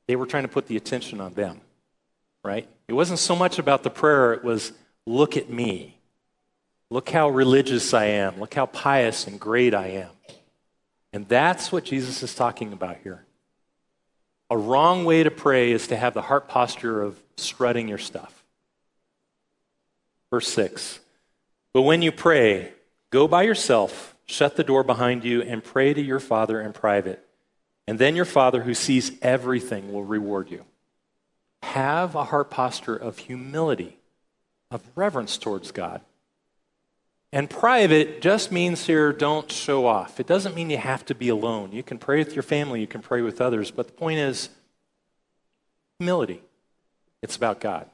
They 0.09 0.17
were 0.17 0.27
trying 0.27 0.45
to 0.45 0.49
put 0.49 0.67
the 0.67 0.77
attention 0.77 1.21
on 1.21 1.35
them, 1.35 1.61
right? 2.47 2.69
It 2.89 2.93
wasn't 2.93 3.19
so 3.19 3.35
much 3.35 3.59
about 3.59 3.83
the 3.83 3.91
prayer, 3.91 4.33
it 4.33 4.45
was, 4.45 4.73
Look 5.07 5.37
at 5.37 5.51
me. 5.51 5.99
Look 6.91 7.09
how 7.11 7.29
religious 7.29 7.93
I 7.95 8.07
am. 8.07 8.39
Look 8.39 8.55
how 8.55 8.67
pious 8.67 9.27
and 9.27 9.41
great 9.41 9.75
I 9.75 9.89
am. 9.89 10.11
And 11.13 11.29
that's 11.29 11.73
what 11.73 11.85
Jesus 11.85 12.23
is 12.23 12.35
talking 12.35 12.73
about 12.73 12.99
here. 13.03 13.25
A 14.51 14.57
wrong 14.57 15.05
way 15.05 15.23
to 15.23 15.31
pray 15.31 15.73
is 15.73 15.89
to 15.89 15.97
have 15.97 16.15
the 16.15 16.23
heart 16.23 16.49
posture 16.49 17.03
of 17.03 17.21
strutting 17.37 17.89
your 17.89 17.99
stuff. 17.99 18.45
Verse 20.31 20.49
6 20.49 21.01
But 21.73 21.83
when 21.83 22.03
you 22.03 22.13
pray, 22.13 22.73
go 23.11 23.27
by 23.27 23.43
yourself, 23.43 24.15
shut 24.27 24.57
the 24.57 24.65
door 24.65 24.85
behind 24.85 25.25
you, 25.25 25.43
and 25.43 25.65
pray 25.65 25.93
to 25.95 26.01
your 26.01 26.21
Father 26.21 26.61
in 26.61 26.73
private. 26.73 27.25
And 27.89 27.99
then 27.99 28.17
your 28.17 28.25
Father, 28.25 28.63
who 28.63 28.75
sees 28.75 29.13
everything, 29.23 29.93
will 29.93 30.05
reward 30.05 30.51
you. 30.51 30.65
Have 31.63 32.15
a 32.15 32.25
heart 32.25 32.51
posture 32.51 32.97
of 32.97 33.19
humility, 33.19 33.99
of 34.71 34.83
reverence 34.95 35.37
towards 35.39 35.73
God. 35.73 36.01
And 37.33 37.51
private 37.51 38.23
just 38.23 38.53
means 38.53 38.87
here 38.87 39.13
don't 39.13 39.51
show 39.51 39.87
off. 39.87 40.21
It 40.21 40.27
doesn't 40.27 40.55
mean 40.55 40.71
you 40.71 40.79
have 40.79 41.05
to 41.07 41.15
be 41.15 41.29
alone. 41.29 41.73
You 41.73 41.83
can 41.83 41.99
pray 41.99 42.19
with 42.19 42.35
your 42.35 42.43
family, 42.43 42.81
you 42.81 42.87
can 42.87 43.03
pray 43.03 43.21
with 43.21 43.41
others, 43.41 43.71
but 43.71 43.89
the 43.89 43.93
point 43.93 44.19
is 44.19 44.49
humility. 45.99 46.43
It's 47.23 47.37
about 47.37 47.61
God. 47.61 47.91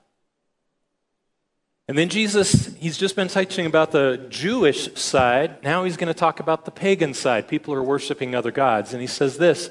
And 1.88 1.98
then 1.98 2.08
Jesus, 2.08 2.74
he's 2.76 2.96
just 2.96 3.16
been 3.16 3.28
teaching 3.28 3.66
about 3.66 3.90
the 3.90 4.26
Jewish 4.28 4.94
side. 4.94 5.62
Now 5.62 5.84
he's 5.84 5.96
going 5.96 6.12
to 6.12 6.18
talk 6.18 6.38
about 6.38 6.64
the 6.64 6.70
pagan 6.70 7.12
side. 7.12 7.48
People 7.48 7.74
are 7.74 7.82
worshiping 7.82 8.34
other 8.34 8.52
gods. 8.52 8.92
And 8.92 9.00
he 9.00 9.06
says 9.06 9.38
this 9.38 9.70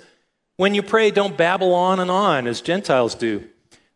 When 0.57 0.75
you 0.75 0.83
pray, 0.83 1.12
don't 1.12 1.38
babble 1.38 1.74
on 1.74 2.00
and 2.00 2.12
on 2.12 2.48
as 2.48 2.62
Gentiles 2.62 3.15
do. 3.15 3.48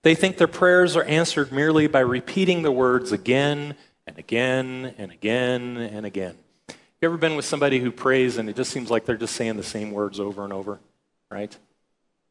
They 0.05 0.13
think 0.13 0.37
their 0.37 0.45
prayers 0.45 0.95
are 0.95 1.03
answered 1.05 1.51
merely 1.51 1.87
by 1.87 2.01
repeating 2.01 2.61
the 2.61 2.71
words 2.71 3.11
again 3.11 3.73
and 4.05 4.19
again 4.19 4.93
and 4.99 5.11
again 5.11 5.77
and 5.77 6.05
again. 6.05 6.35
You 6.69 7.07
ever 7.07 7.17
been 7.17 7.35
with 7.35 7.45
somebody 7.45 7.79
who 7.79 7.89
prays 7.89 8.37
and 8.37 8.47
it 8.47 8.55
just 8.55 8.69
seems 8.69 8.91
like 8.91 9.05
they're 9.05 9.17
just 9.17 9.35
saying 9.35 9.57
the 9.57 9.63
same 9.63 9.89
words 9.89 10.19
over 10.19 10.43
and 10.43 10.53
over, 10.53 10.79
right? 11.31 11.57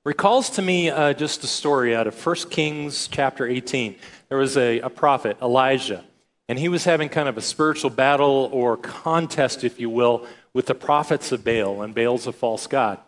Recalls 0.04 0.50
to 0.50 0.62
me 0.62 0.88
uh, 0.88 1.14
just 1.14 1.43
a 1.43 1.49
story 1.49 1.97
out 1.97 2.07
of 2.07 2.25
1 2.25 2.37
Kings 2.49 3.09
chapter 3.09 3.45
18 3.45 3.97
there 4.28 4.38
was 4.38 4.57
a, 4.57 4.78
a 4.78 4.88
prophet, 4.88 5.37
Elijah, 5.43 6.04
and 6.49 6.61
he 6.61 6.69
was 6.69 6.85
having 6.85 7.09
kind 7.09 7.28
of 7.28 7.37
a 7.37 7.43
spiritual 7.43 7.90
battle 7.90 8.49
or 8.52 8.76
contest, 8.76 9.64
if 9.64 9.81
you 9.81 9.90
will, 9.90 10.28
with 10.52 10.66
the 10.66 10.76
prophets 10.76 11.33
of 11.33 11.43
Baal, 11.43 11.83
and 11.83 11.93
Baal's 11.93 12.28
a 12.28 12.33
false 12.33 12.69
god. 12.69 13.00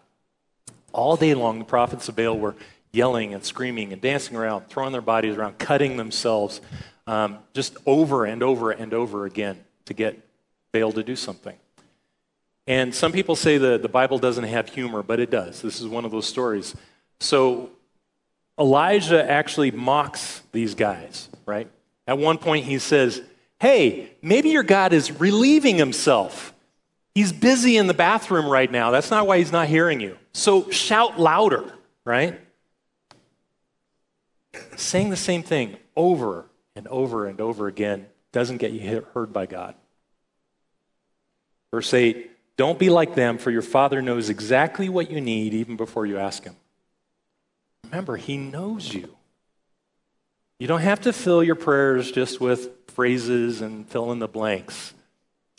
All 0.92 1.16
day 1.16 1.34
long, 1.34 1.60
the 1.60 1.64
prophets 1.64 2.08
of 2.08 2.16
Baal 2.16 2.36
were 2.36 2.56
yelling 2.92 3.34
and 3.34 3.44
screaming 3.44 3.92
and 3.92 4.00
dancing 4.00 4.36
around, 4.36 4.68
throwing 4.68 4.92
their 4.92 5.00
bodies 5.00 5.36
around, 5.36 5.58
cutting 5.58 5.96
themselves 5.96 6.60
um, 7.06 7.38
just 7.54 7.76
over 7.86 8.24
and 8.24 8.42
over 8.42 8.70
and 8.70 8.92
over 8.92 9.26
again 9.26 9.62
to 9.86 9.94
get 9.94 10.18
Baal 10.72 10.92
to 10.92 11.02
do 11.02 11.16
something. 11.16 11.56
And 12.66 12.94
some 12.94 13.12
people 13.12 13.36
say 13.36 13.58
that 13.58 13.82
the 13.82 13.88
Bible 13.88 14.18
doesn't 14.18 14.44
have 14.44 14.68
humor, 14.68 15.02
but 15.02 15.20
it 15.20 15.30
does. 15.30 15.62
This 15.62 15.80
is 15.80 15.86
one 15.86 16.04
of 16.04 16.10
those 16.10 16.26
stories. 16.26 16.74
So 17.20 17.70
Elijah 18.58 19.28
actually 19.30 19.70
mocks 19.70 20.42
these 20.52 20.74
guys, 20.74 21.28
right? 21.46 21.70
At 22.06 22.18
one 22.18 22.38
point, 22.38 22.64
he 22.64 22.78
says, 22.78 23.22
Hey, 23.60 24.10
maybe 24.20 24.50
your 24.50 24.62
God 24.62 24.92
is 24.92 25.12
relieving 25.12 25.76
himself. 25.76 26.52
He's 27.14 27.32
busy 27.32 27.78
in 27.78 27.86
the 27.86 27.94
bathroom 27.94 28.46
right 28.46 28.70
now. 28.70 28.90
That's 28.90 29.10
not 29.10 29.26
why 29.26 29.38
he's 29.38 29.52
not 29.52 29.68
hearing 29.68 30.00
you. 30.00 30.18
So 30.34 30.70
shout 30.70 31.18
louder, 31.18 31.72
right? 32.04 32.38
Saying 34.76 35.10
the 35.10 35.16
same 35.16 35.42
thing 35.42 35.76
over 35.96 36.46
and 36.74 36.86
over 36.88 37.26
and 37.26 37.40
over 37.40 37.66
again 37.66 38.06
doesn't 38.32 38.58
get 38.58 38.72
you 38.72 39.04
heard 39.14 39.32
by 39.32 39.46
God. 39.46 39.74
Verse 41.70 41.92
8 41.92 42.30
Don't 42.56 42.78
be 42.78 42.90
like 42.90 43.14
them, 43.14 43.38
for 43.38 43.50
your 43.50 43.62
Father 43.62 44.02
knows 44.02 44.28
exactly 44.28 44.88
what 44.88 45.10
you 45.10 45.20
need 45.20 45.54
even 45.54 45.76
before 45.76 46.06
you 46.06 46.18
ask 46.18 46.44
Him. 46.44 46.56
Remember, 47.84 48.16
He 48.16 48.36
knows 48.36 48.92
you. 48.92 49.16
You 50.58 50.66
don't 50.66 50.80
have 50.80 51.02
to 51.02 51.12
fill 51.12 51.42
your 51.44 51.54
prayers 51.54 52.10
just 52.10 52.40
with 52.40 52.70
phrases 52.88 53.60
and 53.60 53.86
fill 53.88 54.10
in 54.12 54.20
the 54.20 54.28
blanks. 54.28 54.94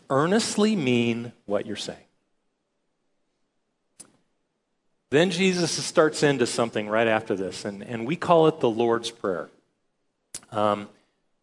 Earnestly 0.10 0.76
mean 0.76 1.34
what 1.46 1.66
you're 1.66 1.76
saying. 1.76 2.07
Then 5.10 5.32
Jesus 5.32 5.72
starts 5.72 6.22
into 6.22 6.46
something 6.46 6.90
right 6.90 7.08
after 7.08 7.36
this, 7.36 7.64
and, 7.64 7.82
and 7.82 8.06
we 8.06 8.16
call 8.16 8.48
it 8.48 8.60
the 8.60 8.70
Lord's 8.70 9.10
Prayer. 9.10 9.50
Um, 10.52 10.90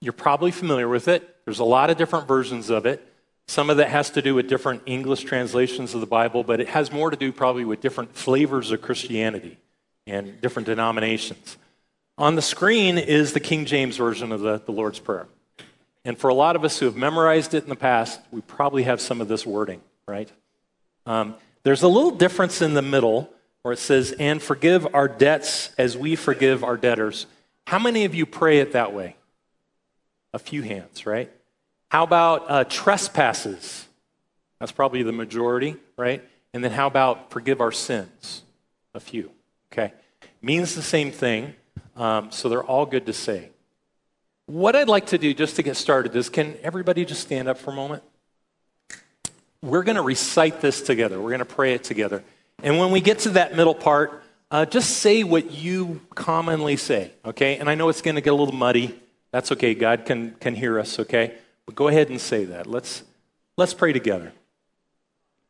you're 0.01 0.13
probably 0.13 0.51
familiar 0.51 0.89
with 0.89 1.09
it. 1.09 1.37
There's 1.45 1.61
a 1.61 1.65
lot 1.65 1.89
of 1.89 1.97
different 1.97 2.29
versions 2.29 2.69
of 2.69 2.85
it. 2.85 3.07
Some 3.47 3.71
of 3.71 3.79
that 3.79 3.89
has 3.89 4.11
to 4.11 4.23
do 4.23 4.35
with 4.35 4.49
different 4.49 4.83
English 4.87 5.25
translations 5.25 5.95
of 5.95 6.01
the 6.01 6.07
Bible, 6.07 6.45
but 6.45 6.61
it 6.61 6.69
has 6.69 6.93
more 6.93 7.11
to 7.11 7.17
do 7.17 7.33
probably 7.33 7.65
with 7.65 7.81
different 7.81 8.15
flavors 8.15 8.71
of 8.71 8.83
Christianity 8.83 9.59
and 10.07 10.41
different 10.41 10.67
denominations. 10.67 11.57
On 12.17 12.37
the 12.37 12.43
screen 12.43 12.99
is 12.99 13.33
the 13.33 13.41
King 13.41 13.65
James 13.65 13.97
Version 13.97 14.31
of 14.31 14.41
the, 14.41 14.61
the 14.65 14.73
Lord's 14.73 14.99
Prayer. 14.99 15.27
And 16.05 16.19
for 16.19 16.29
a 16.29 16.35
lot 16.35 16.55
of 16.55 16.65
us 16.65 16.79
who 16.79 16.87
have 16.87 16.97
memorized 16.97 17.55
it 17.55 17.65
in 17.65 17.71
the 17.71 17.77
past, 17.77 18.21
we 18.31 18.43
probably 18.43 18.83
have 18.83 19.01
some 19.01 19.21
of 19.21 19.29
this 19.29 19.47
wording, 19.47 19.81
right? 20.07 20.31
Um, 21.07 21.35
there's 21.63 21.83
a 21.83 21.89
little 21.89 22.11
difference 22.11 22.61
in 22.61 22.75
the 22.75 22.83
middle 22.83 23.31
where 23.65 23.73
it 23.73 23.79
says, 23.79 24.13
and 24.19 24.43
forgive 24.43 24.87
our 24.95 25.09
debts 25.09 25.71
as 25.79 25.97
we 25.97 26.17
forgive 26.17 26.63
our 26.63 26.77
debtors. 26.77 27.25
How 27.67 27.79
many 27.79 28.05
of 28.05 28.15
you 28.15 28.27
pray 28.27 28.59
it 28.59 28.73
that 28.73 28.93
way? 28.93 29.17
A 30.35 30.39
few 30.39 30.61
hands, 30.61 31.07
right? 31.07 31.33
How 31.89 32.05
about 32.05 32.45
uh, 32.51 32.65
trespasses? 32.65 33.87
That's 34.61 34.71
probably 34.71 35.03
the 35.03 35.13
majority, 35.13 35.77
right? 35.97 36.23
And 36.53 36.63
then 36.63 36.73
how 36.73 36.87
about 36.87 37.31
forgive 37.31 37.63
our 37.63 37.73
sins? 37.73 38.43
A 38.93 39.01
few. 39.01 39.31
Okay? 39.73 39.95
Means 40.43 40.75
the 40.75 40.83
same 40.83 41.11
thing, 41.11 41.55
um, 41.97 42.31
so 42.31 42.51
they're 42.51 42.63
all 42.63 42.85
good 42.85 43.07
to 43.07 43.15
say. 43.15 43.49
What 44.45 44.77
I'd 44.77 44.89
like 44.89 45.07
to 45.07 45.17
do 45.17 45.33
just 45.33 45.57
to 45.57 45.63
get 45.63 45.79
started 45.79 46.15
is 46.15 46.29
can 46.29 46.55
everybody 46.63 47.07
just 47.07 47.23
stand 47.23 47.49
up 47.49 47.57
for 47.57 47.71
a 47.71 47.75
moment? 47.75 48.03
We're 49.63 49.85
going 49.85 49.97
to 49.97 50.03
recite 50.03 50.61
this 50.61 50.83
together. 50.83 51.19
We're 51.19 51.31
going 51.31 51.39
to 51.39 51.47
pray 51.47 51.73
it 51.73 51.83
together. 51.83 52.23
And 52.63 52.79
when 52.79 52.91
we 52.91 53.01
get 53.01 53.21
to 53.21 53.31
that 53.31 53.57
middle 53.57 53.75
part, 53.75 54.23
uh, 54.51 54.65
just 54.65 54.99
say 54.99 55.25
what 55.25 55.51
you 55.51 56.01
commonly 56.15 56.77
say, 56.77 57.11
okay? 57.25 57.57
And 57.57 57.69
I 57.69 57.75
know 57.75 57.89
it's 57.89 58.03
going 58.03 58.15
to 58.15 58.21
get 58.21 58.33
a 58.33 58.37
little 58.37 58.55
muddy. 58.55 58.99
That's 59.33 59.51
okay. 59.53 59.75
God 59.75 60.07
can, 60.07 60.37
can 60.41 60.55
hear 60.55 60.79
us, 60.79 60.99
okay? 61.01 61.35
But 61.67 61.75
go 61.75 61.89
ahead 61.89 62.09
and 62.09 62.21
say 62.21 62.45
that. 62.45 62.67
Let's, 62.67 63.03
let's 63.57 63.75
pray 63.75 63.93
together. 63.93 64.33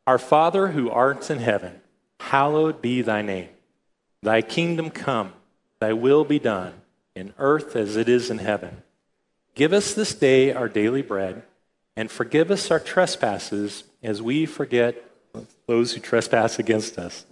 Our 0.07 0.17
Father 0.17 0.69
who 0.69 0.89
art 0.89 1.29
in 1.29 1.39
heaven, 1.39 1.81
hallowed 2.19 2.81
be 2.81 3.01
thy 3.01 3.21
name. 3.21 3.49
Thy 4.23 4.41
kingdom 4.41 4.89
come, 4.89 5.33
thy 5.79 5.93
will 5.93 6.25
be 6.25 6.39
done, 6.39 6.73
in 7.15 7.33
earth 7.37 7.75
as 7.75 7.95
it 7.95 8.09
is 8.09 8.31
in 8.31 8.39
heaven. 8.39 8.81
Give 9.53 9.71
us 9.71 9.93
this 9.93 10.15
day 10.15 10.51
our 10.51 10.67
daily 10.67 11.01
bread, 11.01 11.43
and 11.95 12.09
forgive 12.09 12.51
us 12.51 12.71
our 12.71 12.79
trespasses 12.79 13.83
as 14.03 14.21
we 14.21 14.45
forget 14.45 15.03
those 15.67 15.93
who 15.93 15.99
trespass 15.99 16.59
against 16.59 16.97
us. 16.97 17.25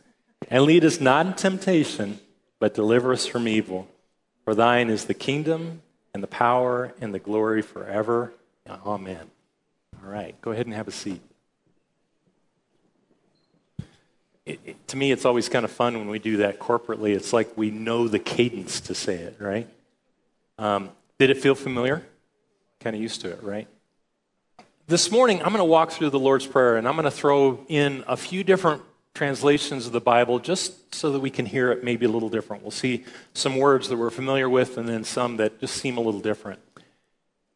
And 0.50 0.63
lead 0.63 0.83
us 0.83 1.00
not 1.00 1.25
in 1.25 1.33
temptation, 1.33 2.19
but 2.60 2.74
deliver 2.74 3.13
us 3.13 3.25
from 3.25 3.48
evil. 3.48 3.88
For 4.43 4.55
thine 4.55 4.89
is 4.89 5.05
the 5.05 5.13
kingdom 5.13 5.81
and 6.13 6.22
the 6.22 6.27
power 6.27 6.93
and 7.00 7.13
the 7.13 7.19
glory 7.19 7.62
forever. 7.62 8.33
Amen. 8.67 9.31
All 10.03 10.12
right, 10.12 10.39
go 10.41 10.51
ahead 10.51 10.65
and 10.65 10.75
have 10.75 10.88
a 10.88 10.91
seat. 10.91 11.22
It, 14.45 14.60
it, 14.65 14.88
to 14.89 14.98
me, 14.98 15.12
it's 15.12 15.24
always 15.24 15.48
kind 15.48 15.63
of 15.63 15.72
fun 15.72 15.98
when 15.98 16.10
we 16.10 16.19
do 16.19 16.38
that 16.38 16.60
corporately. 16.60 17.15
It's 17.15 17.31
like 17.31 17.55
we 17.57 17.72
know 17.72 18.10
the 18.10 18.19
cadence 18.19 18.81
to 18.81 18.95
say 18.95 19.15
it, 19.15 19.38
right? 19.39 19.67
Um, 20.57 20.89
did 21.17 21.29
it 21.29 21.38
feel 21.38 21.55
familiar? 21.55 22.05
Kind 22.81 22.95
of 22.95 23.01
used 23.01 23.22
to 23.22 23.31
it, 23.31 23.41
right? 23.41 23.67
This 24.85 25.09
morning, 25.09 25.41
I'm 25.41 25.47
going 25.47 25.59
to 25.59 25.63
walk 25.63 25.91
through 25.91 26.09
the 26.09 26.19
Lord's 26.19 26.45
Prayer 26.45 26.75
and 26.75 26.85
I'm 26.85 26.95
going 26.95 27.05
to 27.05 27.11
throw 27.11 27.65
in 27.69 28.03
a 28.05 28.17
few 28.17 28.43
different 28.43 28.81
translations 29.13 29.85
of 29.85 29.93
the 29.93 30.01
Bible 30.01 30.39
just 30.39 30.93
so 30.93 31.13
that 31.13 31.21
we 31.21 31.29
can 31.29 31.45
hear 31.45 31.71
it 31.71 31.85
maybe 31.85 32.05
a 32.05 32.09
little 32.09 32.27
different. 32.27 32.63
We'll 32.63 32.71
see 32.71 33.05
some 33.33 33.55
words 33.55 33.87
that 33.87 33.95
we're 33.95 34.09
familiar 34.09 34.49
with 34.49 34.77
and 34.77 34.89
then 34.89 35.05
some 35.05 35.37
that 35.37 35.61
just 35.61 35.77
seem 35.77 35.95
a 35.95 36.01
little 36.01 36.19
different. 36.19 36.59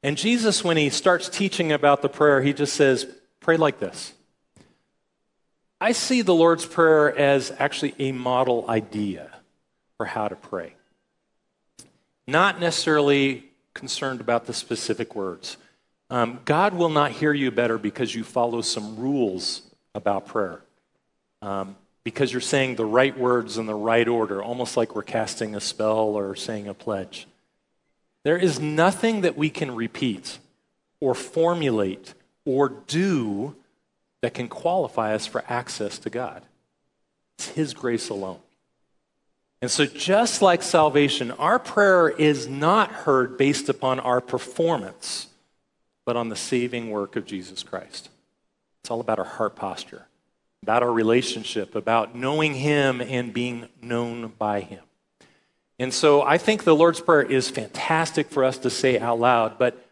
And 0.01 0.15
Jesus, 0.15 0.63
when 0.63 0.77
he 0.77 0.89
starts 0.89 1.27
teaching 1.27 1.73
about 1.73 2.01
the 2.01 2.07
prayer, 2.07 2.41
he 2.41 2.53
just 2.53 2.73
says, 2.75 3.05
Pray 3.41 3.57
like 3.57 3.79
this. 3.79 4.13
I 5.81 5.91
see 5.91 6.21
the 6.21 6.33
Lord's 6.33 6.65
Prayer 6.65 7.13
as 7.13 7.51
actually 7.59 7.93
a 7.99 8.13
model 8.13 8.63
idea 8.69 9.31
for 9.97 10.05
how 10.05 10.29
to 10.29 10.35
pray. 10.37 10.75
Not 12.25 12.61
necessarily 12.61 13.49
concerned 13.73 14.21
about 14.21 14.45
the 14.45 14.53
specific 14.53 15.13
words. 15.13 15.57
Um, 16.09 16.39
God 16.45 16.73
will 16.73 16.89
not 16.89 17.11
hear 17.11 17.33
you 17.33 17.51
better 17.51 17.77
because 17.77 18.15
you 18.15 18.23
follow 18.23 18.61
some 18.61 18.97
rules 18.97 19.61
about 19.93 20.27
prayer. 20.27 20.61
Um, 21.41 21.75
because 22.03 22.31
you're 22.31 22.39
saying 22.39 22.75
the 22.75 22.85
right 22.85 23.17
words 23.17 23.57
in 23.57 23.65
the 23.65 23.75
right 23.75 24.07
order, 24.07 24.41
almost 24.41 24.77
like 24.77 24.95
we're 24.95 25.03
casting 25.03 25.55
a 25.55 25.59
spell 25.59 26.15
or 26.15 26.35
saying 26.35 26.67
a 26.67 26.73
pledge. 26.73 27.27
There 28.23 28.37
is 28.37 28.59
nothing 28.59 29.21
that 29.21 29.37
we 29.37 29.49
can 29.49 29.75
repeat 29.75 30.39
or 31.01 31.13
formulate 31.13 32.13
or 32.45 32.69
do 32.69 33.55
that 34.21 34.33
can 34.33 34.47
qualify 34.47 35.13
us 35.13 35.25
for 35.25 35.43
access 35.49 35.99
to 35.99 36.09
God. 36.09 36.43
It's 37.37 37.49
His 37.49 37.73
grace 37.73 38.09
alone. 38.09 38.39
And 39.61 39.69
so, 39.69 39.85
just 39.85 40.41
like 40.41 40.61
salvation, 40.61 41.31
our 41.31 41.59
prayer 41.59 42.09
is 42.09 42.47
not 42.47 42.91
heard 42.91 43.37
based 43.37 43.69
upon 43.69 43.99
our 43.99 44.21
performance, 44.21 45.27
but 46.07 46.15
on 46.15 46.29
the 46.29 46.37
saving 46.37 46.89
work 46.89 47.17
of 47.17 47.25
Jesus 47.25 47.63
Christ. 47.63 48.07
It's 48.81 48.89
all 48.89 49.01
about 49.01 49.19
our 49.19 49.25
heart 49.25 49.57
posture, 49.57 50.07
about 50.63 50.81
our 50.81 50.91
relationship, 50.91 51.75
about 51.75 52.15
knowing 52.15 52.53
Him 52.53 53.01
and 53.01 53.33
being 53.33 53.67
known 53.81 54.31
by 54.39 54.61
Him. 54.61 54.79
And 55.77 55.93
so, 55.93 56.21
I 56.21 56.37
think 56.37 56.63
the 56.63 56.73
Lord's 56.73 57.01
Prayer 57.01 57.23
is 57.23 57.49
fantastic 57.49 58.29
for 58.29 58.45
us 58.45 58.57
to 58.59 58.69
say 58.69 58.97
out 58.97 59.19
loud, 59.19 59.57
but 59.59 59.85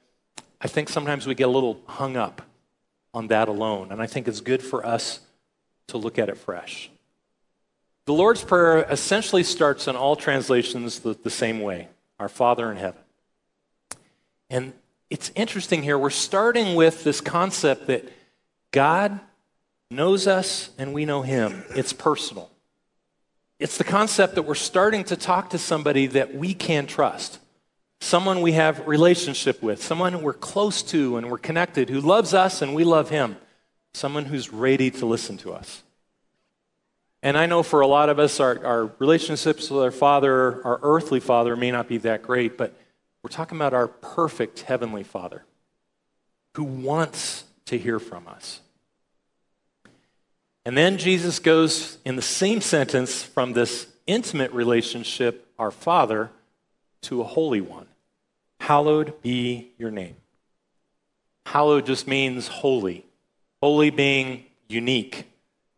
I 0.61 0.69
think 0.69 0.87
sometimes 0.87 1.27
we 1.27 1.35
get 1.35 1.49
a 1.49 1.51
little 1.51 1.81
hung 1.85 2.15
up 2.15 2.41
on 3.13 3.27
that 3.27 3.49
alone. 3.49 3.91
And 3.91 4.01
I 4.01 4.07
think 4.07 4.29
it's 4.29 4.39
good 4.39 4.63
for 4.63 4.85
us 4.85 5.19
to 5.87 5.97
look 5.97 6.17
at 6.17 6.29
it 6.29 6.37
fresh. 6.37 6.89
The 8.05 8.13
Lord's 8.13 8.41
Prayer 8.41 8.83
essentially 8.89 9.43
starts 9.43 9.89
in 9.89 9.97
all 9.97 10.15
translations 10.15 10.99
the, 10.99 11.13
the 11.13 11.29
same 11.29 11.59
way 11.59 11.89
Our 12.21 12.29
Father 12.29 12.71
in 12.71 12.77
heaven. 12.77 13.01
And 14.49 14.71
it's 15.09 15.31
interesting 15.35 15.83
here, 15.83 15.97
we're 15.97 16.09
starting 16.09 16.75
with 16.75 17.03
this 17.03 17.21
concept 17.21 17.87
that 17.87 18.11
God 18.71 19.19
knows 19.91 20.27
us 20.27 20.71
and 20.77 20.93
we 20.93 21.05
know 21.05 21.21
Him. 21.21 21.63
It's 21.69 21.93
personal. 21.93 22.49
It's 23.59 23.77
the 23.77 23.83
concept 23.83 24.35
that 24.35 24.43
we're 24.43 24.55
starting 24.55 25.03
to 25.05 25.15
talk 25.15 25.51
to 25.51 25.57
somebody 25.57 26.07
that 26.07 26.35
we 26.35 26.53
can 26.53 26.87
trust, 26.87 27.39
someone 28.01 28.41
we 28.41 28.53
have 28.53 28.85
relationship 28.87 29.61
with, 29.63 29.81
someone 29.81 30.21
we're 30.21 30.33
close 30.33 30.81
to 30.83 31.17
and 31.17 31.31
we're 31.31 31.37
connected, 31.37 31.89
who 31.89 32.01
loves 32.01 32.33
us 32.33 32.61
and 32.61 32.75
we 32.75 32.83
love 32.83 33.09
Him, 33.09 33.37
someone 33.93 34.25
who's 34.25 34.51
ready 34.51 34.91
to 34.91 35.05
listen 35.05 35.37
to 35.37 35.53
us. 35.53 35.83
And 37.23 37.37
I 37.37 37.45
know 37.45 37.63
for 37.63 37.81
a 37.81 37.87
lot 37.87 38.09
of 38.09 38.19
us, 38.19 38.39
our, 38.39 38.63
our 38.65 38.91
relationships 38.99 39.69
with 39.69 39.81
our 39.81 39.91
Father, 39.91 40.63
our 40.65 40.79
earthly 40.83 41.19
Father, 41.19 41.55
may 41.55 41.71
not 41.71 41.87
be 41.87 41.97
that 41.99 42.21
great, 42.21 42.57
but 42.57 42.75
we're 43.25 43.29
talking 43.29 43.57
about 43.57 43.73
our 43.73 43.87
perfect 43.87 44.59
Heavenly 44.59 45.01
Father 45.01 45.43
who 46.53 46.63
wants 46.63 47.45
to 47.65 47.75
hear 47.75 47.97
from 47.97 48.27
us. 48.27 48.59
And 50.63 50.77
then 50.77 50.99
Jesus 50.99 51.39
goes 51.39 51.97
in 52.05 52.17
the 52.17 52.21
same 52.21 52.61
sentence 52.61 53.23
from 53.23 53.53
this 53.53 53.87
intimate 54.05 54.51
relationship, 54.51 55.47
our 55.57 55.71
Father, 55.71 56.29
to 57.01 57.21
a 57.21 57.23
holy 57.23 57.61
one. 57.61 57.87
Hallowed 58.59 59.19
be 59.23 59.71
your 59.79 59.89
name. 59.89 60.17
Hallowed 61.47 61.87
just 61.87 62.07
means 62.07 62.47
holy, 62.47 63.07
holy 63.59 63.89
being 63.89 64.45
unique, 64.67 65.27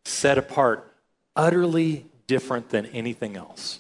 set 0.04 0.38
apart, 0.38 0.94
utterly 1.34 2.08
different 2.28 2.72
than 2.72 2.88
anything 2.88 3.38
else. 3.38 3.80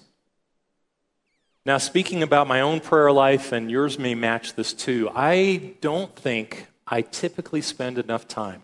Now, 1.67 1.79
speaking 1.79 2.23
about 2.23 2.47
my 2.47 2.61
own 2.61 2.79
prayer 2.79 3.11
life, 3.11 3.51
and 3.51 3.69
yours 3.69 3.99
may 3.99 4.15
match 4.15 4.53
this 4.53 4.71
too, 4.71 5.11
I 5.13 5.73
don't 5.81 6.15
think 6.15 6.67
I 6.87 7.01
typically 7.01 7.59
spend 7.59 7.97
enough 7.97 8.25
time 8.25 8.63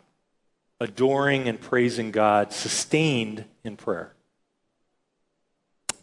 adoring 0.80 1.50
and 1.50 1.60
praising 1.60 2.12
God, 2.12 2.54
sustained 2.54 3.44
in 3.62 3.76
prayer. 3.76 4.14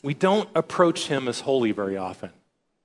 We 0.03 0.13
don't 0.13 0.47
approach 0.55 1.07
Him 1.07 1.27
as 1.27 1.41
holy 1.41 1.73
very 1.73 1.97
often. 1.97 2.33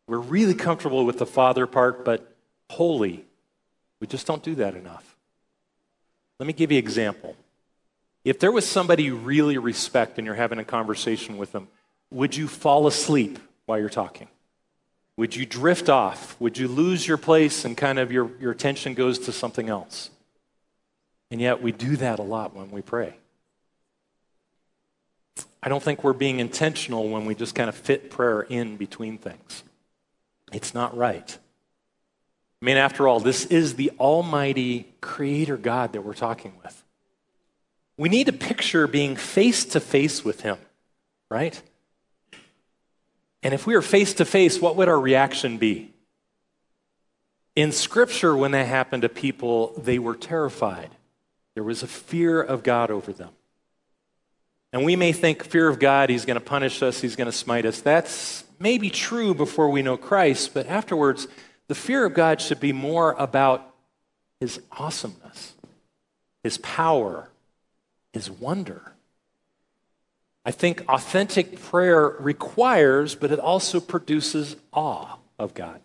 We're 0.08 0.20
really 0.20 0.56
comfortable 0.56 1.06
with 1.06 1.20
the 1.20 1.26
Father 1.26 1.68
part, 1.68 2.06
but 2.06 2.38
holy, 2.70 3.26
we 4.00 4.08
just 4.08 4.26
don't 4.26 4.44
do 4.44 4.56
that 4.56 4.76
enough. 4.76 5.18
Let 6.40 6.48
me 6.48 6.54
give 6.54 6.72
you 6.72 6.78
an 6.78 6.86
example. 6.86 7.36
If 8.24 8.40
there 8.40 8.54
was 8.54 8.66
somebody 8.66 9.04
you 9.04 9.18
really 9.18 9.58
respect 9.58 10.18
and 10.18 10.26
you're 10.26 10.36
having 10.36 10.60
a 10.60 10.64
conversation 10.64 11.38
with 11.38 11.52
them, 11.52 11.68
would 12.12 12.38
you 12.38 12.48
fall 12.48 12.88
asleep 12.88 13.40
while 13.66 13.80
you're 13.80 13.90
talking? 13.90 14.28
Would 15.18 15.36
you 15.36 15.46
drift 15.46 15.90
off? 15.90 16.36
Would 16.40 16.58
you 16.58 16.68
lose 16.68 17.08
your 17.08 17.18
place 17.18 17.66
and 17.66 17.78
kind 17.78 18.00
of 18.00 18.12
your, 18.12 18.30
your 18.40 18.52
attention 18.52 18.94
goes 18.94 19.20
to 19.20 19.32
something 19.32 19.70
else? 19.70 20.10
And 21.32 21.40
yet 21.40 21.62
we 21.62 21.72
do 21.72 21.96
that 21.98 22.20
a 22.20 22.24
lot 22.24 22.56
when 22.56 22.70
we 22.72 22.82
pray. 22.82 23.16
I 25.64 25.70
don't 25.70 25.82
think 25.82 26.04
we're 26.04 26.14
being 26.14 26.40
intentional 26.40 27.10
when 27.10 27.26
we 27.26 27.34
just 27.34 27.56
kind 27.56 27.70
of 27.70 27.76
fit 27.76 28.12
prayer 28.12 28.42
in 28.42 28.78
between 28.78 29.18
things. 29.18 29.64
It's 30.54 30.74
not 30.74 30.96
right. 30.96 31.38
I 32.62 32.66
mean, 32.66 32.78
after 32.78 33.08
all, 33.08 33.20
this 33.20 33.46
is 33.46 33.76
the 33.76 33.92
Almighty 34.00 34.88
Creator 35.02 35.58
God 35.58 35.94
that 35.94 36.02
we're 36.02 36.14
talking 36.14 36.54
with. 36.64 36.84
We 37.98 38.10
need 38.10 38.26
to 38.26 38.34
picture 38.34 38.88
being 38.88 39.16
face 39.16 39.66
to 39.66 39.80
face 39.80 40.24
with 40.24 40.42
him, 40.42 40.58
right? 41.30 41.60
And 43.46 43.54
if 43.54 43.68
we 43.68 43.76
were 43.76 43.84
face 43.84 44.16
to 44.16 44.26
face, 44.26 44.60
what 44.60 44.76
would 44.76 44.90
our 44.90 45.00
reaction 45.00 45.60
be? 45.60 45.94
In 47.56 47.72
Scripture, 47.72 48.36
when 48.36 48.50
that 48.54 48.66
happened 48.66 49.04
to 49.04 49.10
people, 49.10 49.72
they 49.78 50.00
were 50.00 50.16
terrified. 50.16 50.90
There 51.54 51.64
was 51.64 51.84
a 51.84 51.88
fear 51.88 52.42
of 52.42 52.64
God 52.64 52.90
over 52.90 53.14
them. 53.14 53.30
And 54.74 54.84
we 54.84 54.96
may 54.96 55.12
think 55.12 55.44
fear 55.44 55.68
of 55.68 55.78
God, 55.78 56.10
he's 56.10 56.26
going 56.26 56.40
to 56.40 56.44
punish 56.44 56.82
us, 56.82 57.02
he's 57.02 57.16
going 57.16 57.28
to 57.28 57.32
smite 57.32 57.68
us. 57.68 57.82
That's 57.82 58.46
maybe 58.58 58.90
true 58.90 59.36
before 59.36 59.70
we 59.70 59.84
know 59.84 59.96
Christ, 59.96 60.56
but 60.56 60.66
afterwards, 60.66 61.28
the 61.68 61.76
fear 61.76 62.04
of 62.04 62.16
God 62.16 62.42
should 62.42 62.60
be 62.60 62.74
more 62.74 63.12
about 63.12 63.76
his 64.40 64.60
awesomeness, 64.72 65.54
his 66.44 66.58
power, 66.58 67.30
his 68.12 68.28
wonder. 68.28 68.95
I 70.46 70.52
think 70.52 70.84
authentic 70.88 71.60
prayer 71.60 72.10
requires, 72.20 73.16
but 73.16 73.32
it 73.32 73.40
also 73.40 73.80
produces 73.80 74.56
awe 74.72 75.18
of 75.40 75.54
God. 75.54 75.82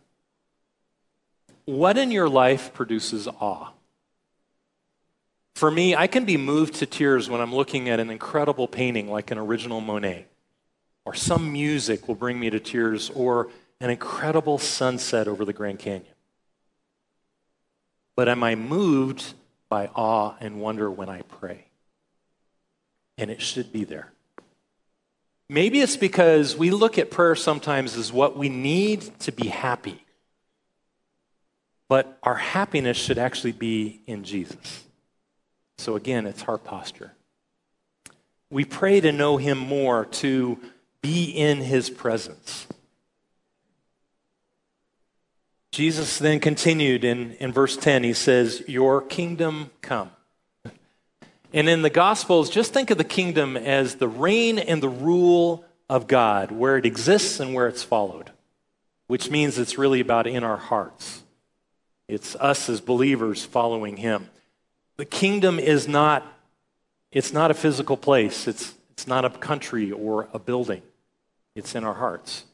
What 1.64 1.96
in 1.96 2.10
your 2.10 2.28
life 2.28 2.74
produces 2.74 3.26
awe? 3.26 3.72
For 5.54 5.70
me, 5.70 5.94
I 5.96 6.06
can 6.06 6.24
be 6.24 6.36
moved 6.36 6.74
to 6.76 6.86
tears 6.86 7.28
when 7.28 7.40
I'm 7.40 7.54
looking 7.54 7.88
at 7.88 8.00
an 8.00 8.10
incredible 8.10 8.68
painting 8.68 9.10
like 9.10 9.30
an 9.30 9.38
original 9.38 9.80
Monet, 9.80 10.26
or 11.04 11.14
some 11.14 11.52
music 11.52 12.06
will 12.06 12.14
bring 12.14 12.38
me 12.38 12.50
to 12.50 12.60
tears, 12.60 13.10
or 13.10 13.48
an 13.80 13.90
incredible 13.90 14.58
sunset 14.58 15.26
over 15.26 15.44
the 15.44 15.52
Grand 15.52 15.78
Canyon. 15.78 16.14
But 18.14 18.28
am 18.28 18.42
I 18.42 18.54
moved 18.54 19.32
by 19.68 19.86
awe 19.94 20.34
and 20.40 20.60
wonder 20.60 20.90
when 20.90 21.08
I 21.08 21.22
pray? 21.22 21.70
and 23.20 23.30
it 23.30 23.42
should 23.42 23.70
be 23.70 23.84
there. 23.84 24.12
Maybe 25.50 25.80
it's 25.80 25.96
because 25.96 26.56
we 26.56 26.70
look 26.70 26.96
at 26.96 27.10
prayer 27.10 27.34
sometimes 27.34 27.96
as 27.96 28.12
what 28.12 28.36
we 28.36 28.48
need 28.48 29.18
to 29.20 29.32
be 29.32 29.48
happy. 29.48 30.04
But 31.88 32.16
our 32.22 32.36
happiness 32.36 32.96
should 32.96 33.18
actually 33.18 33.50
be 33.50 34.00
in 34.06 34.22
Jesus. 34.22 34.84
So 35.78 35.96
again, 35.96 36.24
it's 36.26 36.42
heart 36.42 36.62
posture. 36.62 37.14
We 38.48 38.64
pray 38.64 39.00
to 39.00 39.10
know 39.10 39.38
him 39.38 39.58
more, 39.58 40.04
to 40.04 40.56
be 41.02 41.24
in 41.24 41.62
his 41.62 41.90
presence. 41.90 42.68
Jesus 45.72 46.20
then 46.20 46.38
continued 46.38 47.02
in, 47.02 47.32
in 47.40 47.50
verse 47.50 47.76
10. 47.76 48.04
He 48.04 48.12
says, 48.12 48.62
Your 48.68 49.02
kingdom 49.02 49.72
come. 49.82 50.12
And 51.52 51.68
in 51.68 51.82
the 51.82 51.90
Gospels, 51.90 52.48
just 52.48 52.72
think 52.72 52.90
of 52.90 52.98
the 52.98 53.04
kingdom 53.04 53.56
as 53.56 53.96
the 53.96 54.08
reign 54.08 54.58
and 54.58 54.82
the 54.82 54.88
rule 54.88 55.64
of 55.88 56.06
God, 56.06 56.52
where 56.52 56.76
it 56.76 56.86
exists 56.86 57.40
and 57.40 57.54
where 57.54 57.66
it's 57.66 57.82
followed, 57.82 58.30
which 59.08 59.30
means 59.30 59.58
it's 59.58 59.76
really 59.76 60.00
about 60.00 60.28
in 60.28 60.44
our 60.44 60.56
hearts. 60.56 61.22
It's 62.06 62.36
us 62.36 62.68
as 62.68 62.80
believers 62.80 63.44
following 63.44 63.96
Him. 63.96 64.28
The 64.96 65.04
kingdom 65.04 65.58
is 65.58 65.88
not, 65.88 66.24
it's 67.10 67.32
not 67.32 67.50
a 67.50 67.54
physical 67.54 67.96
place, 67.96 68.46
it's, 68.46 68.74
it's 68.92 69.08
not 69.08 69.24
a 69.24 69.30
country 69.30 69.90
or 69.90 70.28
a 70.32 70.38
building, 70.38 70.82
it's 71.56 71.74
in 71.74 71.82
our 71.82 71.94
hearts. 71.94 72.44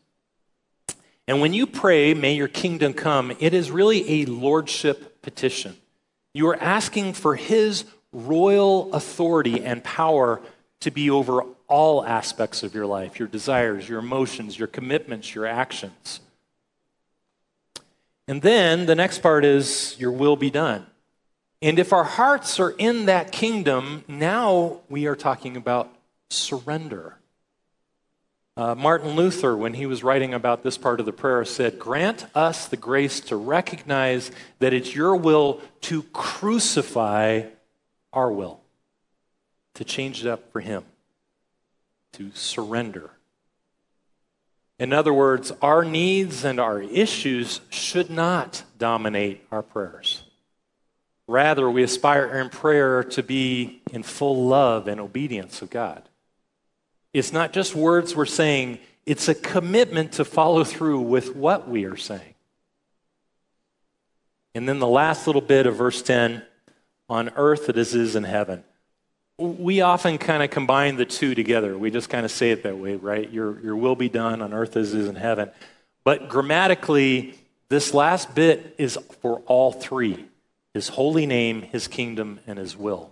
And 1.29 1.41
when 1.41 1.53
you 1.53 1.67
pray, 1.67 2.15
may 2.15 2.35
your 2.35 2.49
kingdom 2.49 2.95
come, 2.95 3.33
it 3.41 3.53
is 3.53 3.71
really 3.71 4.23
a 4.23 4.27
lordship 4.27 5.21
petition. 5.23 5.77
You 6.33 6.49
are 6.49 6.63
asking 6.63 7.15
for 7.15 7.35
his 7.35 7.85
royal 8.17 8.93
authority 8.95 9.63
and 9.63 9.85
power 9.85 10.41
to 10.81 10.91
be 10.91 11.11
over 11.11 11.43
all 11.69 12.05
aspects 12.05 12.63
of 12.63 12.75
your 12.75 12.87
life 12.87 13.19
your 13.19 13.29
desires, 13.29 13.89
your 13.89 13.99
emotions, 13.99 14.59
your 14.59 14.69
commitments, 14.69 15.35
your 15.35 15.47
actions. 15.47 16.21
And 18.27 18.43
then 18.43 18.87
the 18.87 18.95
next 18.95 19.19
part 19.19 19.45
is 19.45 19.95
your 19.99 20.11
will 20.11 20.37
be 20.37 20.51
done. 20.51 20.87
And 21.63 21.79
if 21.79 21.93
our 21.93 22.05
hearts 22.05 22.59
are 22.59 22.71
in 22.71 23.07
that 23.07 23.33
kingdom, 23.33 24.05
now 24.09 24.81
we 24.89 25.07
are 25.07 25.17
talking 25.17 25.57
about 25.57 25.95
surrender. 26.31 27.19
Uh, 28.57 28.75
Martin 28.75 29.11
Luther, 29.11 29.55
when 29.57 29.75
he 29.75 29.85
was 29.85 30.03
writing 30.03 30.33
about 30.33 30.63
this 30.63 30.79
part 30.79 30.99
of 30.99 31.07
the 31.07 31.13
prayer, 31.13 31.45
said, 31.45 31.79
Grant 31.79 32.27
us 32.35 32.67
the 32.67 32.77
grace 32.77 33.21
to 33.21 33.37
recognize 33.37 34.31
that 34.59 34.73
it's 34.73 34.95
your 34.95 35.15
will 35.15 35.61
to 35.83 36.03
crucify 36.05 37.43
our 38.17 38.33
will, 38.33 38.61
to 39.75 39.85
change 39.85 40.25
it 40.25 40.29
up 40.29 40.51
for 40.51 40.61
Him, 40.61 40.85
to 42.15 42.31
surrender. 42.35 43.11
In 44.79 44.93
other 44.93 45.13
words, 45.13 45.53
our 45.63 45.85
needs 45.85 46.45
and 46.45 46.59
our 46.59 46.81
issues 46.81 47.61
should 47.71 48.11
not 48.11 48.65
dominate 48.79 49.47
our 49.53 49.63
prayers. 49.63 50.23
Rather, 51.29 51.71
we 51.71 51.83
aspire 51.83 52.27
in 52.41 52.49
prayer 52.49 53.05
to 53.05 53.23
be 53.23 53.83
in 53.93 54.03
full 54.03 54.47
love 54.47 54.89
and 54.89 55.01
obedience 55.01 55.61
of 55.61 55.71
God. 55.71 56.03
It's 57.13 57.33
not 57.33 57.53
just 57.53 57.75
words 57.75 58.17
we're 58.17 58.27
saying, 58.27 58.79
it's 59.05 59.29
a 59.29 59.35
commitment 59.35 60.13
to 60.13 60.25
follow 60.25 60.65
through 60.65 61.01
with 61.01 61.37
what 61.37 61.69
we 61.69 61.85
are 61.85 61.97
saying. 61.97 62.35
And 64.55 64.69
then 64.69 64.79
the 64.79 64.87
last 64.87 65.27
little 65.27 65.43
bit 65.43 65.67
of 65.67 65.77
verse 65.77 66.01
10 66.01 66.43
on 67.09 67.31
earth 67.37 67.69
as 67.69 67.95
it 67.95 68.01
is 68.01 68.17
in 68.17 68.25
heaven. 68.25 68.65
We 69.39 69.83
often 69.83 70.19
kind 70.19 70.43
of 70.43 70.51
combine 70.51 70.97
the 70.97 71.05
two 71.05 71.35
together. 71.35 71.77
We 71.77 71.91
just 71.91 72.09
kind 72.09 72.25
of 72.25 72.31
say 72.31 72.53
it 72.53 72.63
that 72.63 72.79
way, 72.79 72.97
right? 72.97 73.31
Your, 73.31 73.61
your 73.61 73.77
will 73.77 73.97
be 73.97 74.09
done 74.09 74.41
on 74.41 74.55
earth 74.55 74.77
as 74.77 74.95
is 74.95 75.09
in 75.09 75.17
heaven. 75.17 75.51
But 76.05 76.29
grammatically, 76.29 77.35
this 77.69 77.93
last 77.93 78.35
bit 78.35 78.75
is 78.79 78.99
for 79.21 79.41
all 79.47 79.73
three 79.73 80.25
His 80.73 80.89
holy 80.89 81.27
name, 81.27 81.63
His 81.63 81.89
kingdom, 81.89 82.41
and 82.47 82.59
His 82.59 82.77
will. 82.77 83.11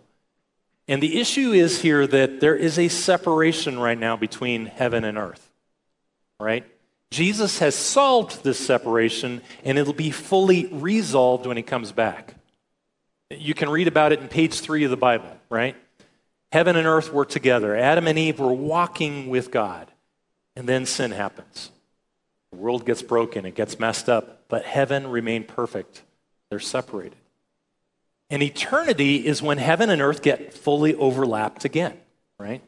And 0.87 1.03
the 1.03 1.21
issue 1.21 1.53
is 1.53 1.81
here 1.81 2.07
that 2.07 2.41
there 2.41 2.57
is 2.57 2.79
a 2.79 2.89
separation 2.89 3.79
right 3.79 3.99
now 3.99 4.17
between 4.17 4.67
heaven 4.67 5.05
and 5.05 5.17
earth, 5.17 5.51
right? 6.39 6.65
Jesus 7.11 7.61
has 7.61 7.75
solved 7.75 8.43
this 8.43 8.59
separation, 8.59 9.41
and 9.65 9.79
it'll 9.79 9.93
be 9.93 10.11
fully 10.11 10.67
resolved 10.67 11.47
when 11.47 11.57
he 11.57 11.63
comes 11.63 11.93
back. 11.93 12.34
You 13.31 13.55
can 13.55 13.69
read 13.69 13.89
about 13.89 14.13
it 14.13 14.21
in 14.21 14.29
page 14.29 14.61
three 14.61 14.85
of 14.85 14.91
the 14.91 14.97
Bible, 14.97 15.37
right? 15.49 15.77
Heaven 16.53 16.77
and 16.77 16.87
earth 16.87 17.13
were 17.13 17.25
together. 17.25 17.75
Adam 17.77 18.07
and 18.07 18.19
Eve 18.19 18.39
were 18.39 18.53
walking 18.53 19.29
with 19.29 19.51
God, 19.51 19.91
and 20.55 20.69
then 20.69 20.87
sin 20.87 21.11
happens. 21.11 21.71
The 22.53 22.59
world 22.59 22.87
gets 22.87 23.03
broken, 23.03 23.45
it 23.45 23.55
gets 23.55 23.81
messed 23.81 24.09
up, 24.09 24.49
but 24.49 24.65
heaven 24.65 25.09
remained 25.09 25.49
perfect. 25.49 26.03
They're 26.51 26.61
separated. 26.61 27.17
And 28.31 28.43
eternity 28.43 29.27
is 29.27 29.43
when 29.43 29.59
heaven 29.59 29.91
and 29.91 30.01
earth 30.01 30.23
get 30.23 30.55
fully 30.55 30.95
overlapped 30.95 31.65
again, 31.65 31.99
right? 32.39 32.63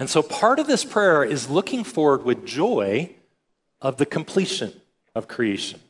And 0.00 0.10
so 0.10 0.22
part 0.22 0.58
of 0.58 0.66
this 0.66 0.84
prayer 0.84 1.22
is 1.22 1.48
looking 1.48 1.84
forward 1.84 2.24
with 2.24 2.44
joy 2.44 3.14
of 3.80 3.96
the 3.96 4.06
completion 4.06 4.80
of 5.14 5.28
creation, 5.28 5.80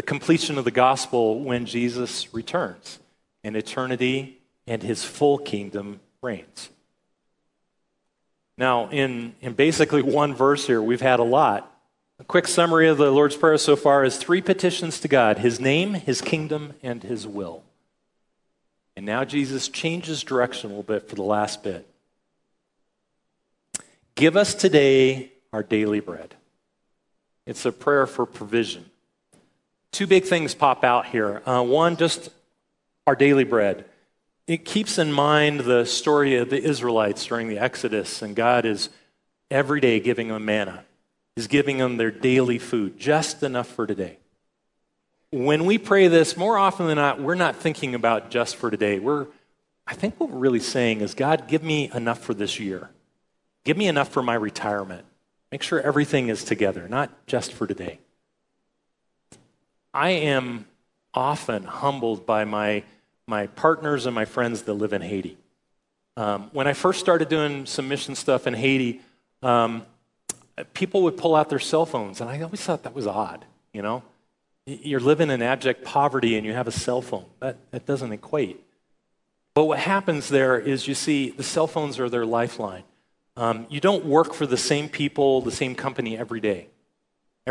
the 0.00 0.06
completion 0.06 0.56
of 0.56 0.64
the 0.64 0.70
gospel 0.70 1.40
when 1.40 1.66
Jesus 1.66 2.32
returns, 2.32 3.00
and 3.44 3.54
eternity 3.54 4.38
and 4.66 4.82
his 4.82 5.04
full 5.04 5.36
kingdom 5.36 6.00
reigns. 6.22 6.70
Now, 8.56 8.88
in, 8.88 9.34
in 9.42 9.52
basically 9.52 10.00
one 10.00 10.34
verse 10.34 10.66
here, 10.66 10.80
we've 10.80 11.02
had 11.02 11.20
a 11.20 11.22
lot. 11.22 11.70
A 12.18 12.24
quick 12.24 12.48
summary 12.48 12.88
of 12.88 12.96
the 12.96 13.10
Lord's 13.10 13.36
Prayer 13.36 13.58
so 13.58 13.76
far 13.76 14.02
is 14.02 14.16
three 14.16 14.40
petitions 14.40 15.00
to 15.00 15.08
God 15.08 15.40
His 15.40 15.60
name, 15.60 15.92
His 15.92 16.22
kingdom, 16.22 16.72
and 16.82 17.02
His 17.02 17.26
will. 17.26 17.62
And 18.96 19.04
now 19.04 19.24
Jesus 19.24 19.68
changes 19.68 20.22
direction 20.22 20.70
a 20.70 20.72
little 20.76 20.82
bit 20.82 21.10
for 21.10 21.14
the 21.14 21.22
last 21.22 21.62
bit. 21.62 21.86
Give 24.14 24.34
us 24.34 24.54
today 24.54 25.30
our 25.52 25.62
daily 25.62 26.00
bread. 26.00 26.36
It's 27.44 27.66
a 27.66 27.72
prayer 27.72 28.06
for 28.06 28.24
provision. 28.24 28.86
Two 29.92 30.06
big 30.06 30.24
things 30.24 30.54
pop 30.54 30.84
out 30.84 31.06
here. 31.06 31.42
Uh, 31.44 31.62
one, 31.62 31.96
just 31.96 32.30
our 33.06 33.16
daily 33.16 33.44
bread. 33.44 33.84
It 34.46 34.64
keeps 34.64 34.98
in 34.98 35.12
mind 35.12 35.60
the 35.60 35.84
story 35.84 36.36
of 36.36 36.50
the 36.50 36.62
Israelites 36.62 37.24
during 37.26 37.48
the 37.48 37.58
Exodus, 37.58 38.22
and 38.22 38.34
God 38.34 38.64
is 38.64 38.88
every 39.50 39.80
day 39.80 40.00
giving 40.00 40.28
them 40.28 40.44
manna. 40.44 40.84
He's 41.36 41.46
giving 41.46 41.78
them 41.78 41.96
their 41.96 42.10
daily 42.10 42.58
food, 42.58 42.98
just 42.98 43.42
enough 43.42 43.68
for 43.68 43.86
today. 43.86 44.18
When 45.30 45.64
we 45.64 45.78
pray 45.78 46.08
this, 46.08 46.36
more 46.36 46.58
often 46.58 46.86
than 46.86 46.96
not, 46.96 47.20
we're 47.20 47.36
not 47.36 47.56
thinking 47.56 47.94
about 47.94 48.30
just 48.30 48.56
for 48.56 48.70
today. 48.70 48.98
We're, 48.98 49.26
I 49.86 49.94
think 49.94 50.18
what 50.18 50.30
we're 50.30 50.38
really 50.38 50.60
saying 50.60 51.00
is, 51.00 51.14
God, 51.14 51.46
give 51.46 51.62
me 51.62 51.90
enough 51.94 52.18
for 52.18 52.34
this 52.34 52.58
year. 52.58 52.90
Give 53.64 53.76
me 53.76 53.86
enough 53.86 54.08
for 54.08 54.22
my 54.22 54.34
retirement. 54.34 55.04
Make 55.52 55.62
sure 55.62 55.80
everything 55.80 56.28
is 56.28 56.44
together, 56.44 56.88
not 56.88 57.26
just 57.26 57.52
for 57.52 57.66
today. 57.66 58.00
I 59.92 60.10
am 60.10 60.66
often 61.12 61.64
humbled 61.64 62.24
by 62.26 62.44
my, 62.44 62.84
my 63.26 63.48
partners 63.48 64.06
and 64.06 64.14
my 64.14 64.24
friends 64.24 64.62
that 64.62 64.74
live 64.74 64.92
in 64.92 65.02
Haiti. 65.02 65.36
Um, 66.16 66.50
when 66.52 66.66
I 66.66 66.72
first 66.72 67.00
started 67.00 67.28
doing 67.28 67.66
some 67.66 67.88
mission 67.88 68.14
stuff 68.14 68.46
in 68.46 68.54
Haiti, 68.54 69.00
um, 69.42 69.84
people 70.74 71.02
would 71.02 71.16
pull 71.16 71.34
out 71.34 71.48
their 71.48 71.58
cell 71.58 71.86
phones, 71.86 72.20
and 72.20 72.28
I 72.28 72.40
always 72.42 72.60
thought 72.60 72.82
that 72.84 72.94
was 72.94 73.06
odd, 73.06 73.44
you 73.72 73.82
know? 73.82 74.02
You're 74.66 75.00
living 75.00 75.30
in 75.30 75.42
abject 75.42 75.84
poverty 75.84 76.36
and 76.36 76.46
you 76.46 76.52
have 76.52 76.68
a 76.68 76.72
cell 76.72 77.02
phone. 77.02 77.24
That, 77.40 77.56
that 77.72 77.86
doesn't 77.86 78.12
equate. 78.12 78.60
But 79.54 79.64
what 79.64 79.78
happens 79.78 80.28
there 80.28 80.58
is 80.58 80.86
you 80.86 80.94
see 80.94 81.30
the 81.30 81.42
cell 81.42 81.66
phones 81.66 81.98
are 81.98 82.08
their 82.08 82.26
lifeline. 82.26 82.84
Um, 83.36 83.66
you 83.70 83.80
don't 83.80 84.04
work 84.04 84.34
for 84.34 84.46
the 84.46 84.56
same 84.56 84.88
people, 84.88 85.40
the 85.40 85.50
same 85.50 85.74
company 85.74 86.16
every 86.16 86.40
day. 86.40 86.68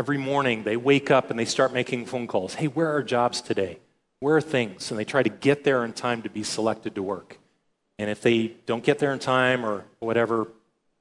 Every 0.00 0.16
morning 0.16 0.62
they 0.62 0.78
wake 0.78 1.10
up 1.10 1.28
and 1.28 1.38
they 1.38 1.44
start 1.44 1.74
making 1.74 2.06
phone 2.06 2.26
calls. 2.26 2.54
Hey, 2.54 2.68
where 2.68 2.90
are 2.96 3.02
jobs 3.02 3.42
today? 3.42 3.80
Where 4.20 4.34
are 4.34 4.40
things? 4.40 4.90
And 4.90 4.98
they 4.98 5.04
try 5.04 5.22
to 5.22 5.28
get 5.28 5.62
there 5.62 5.84
in 5.84 5.92
time 5.92 6.22
to 6.22 6.30
be 6.30 6.42
selected 6.42 6.94
to 6.94 7.02
work. 7.02 7.36
And 7.98 8.08
if 8.08 8.22
they 8.22 8.54
don't 8.64 8.82
get 8.82 8.98
there 8.98 9.12
in 9.12 9.18
time 9.18 9.62
or 9.62 9.84
whatever, 9.98 10.48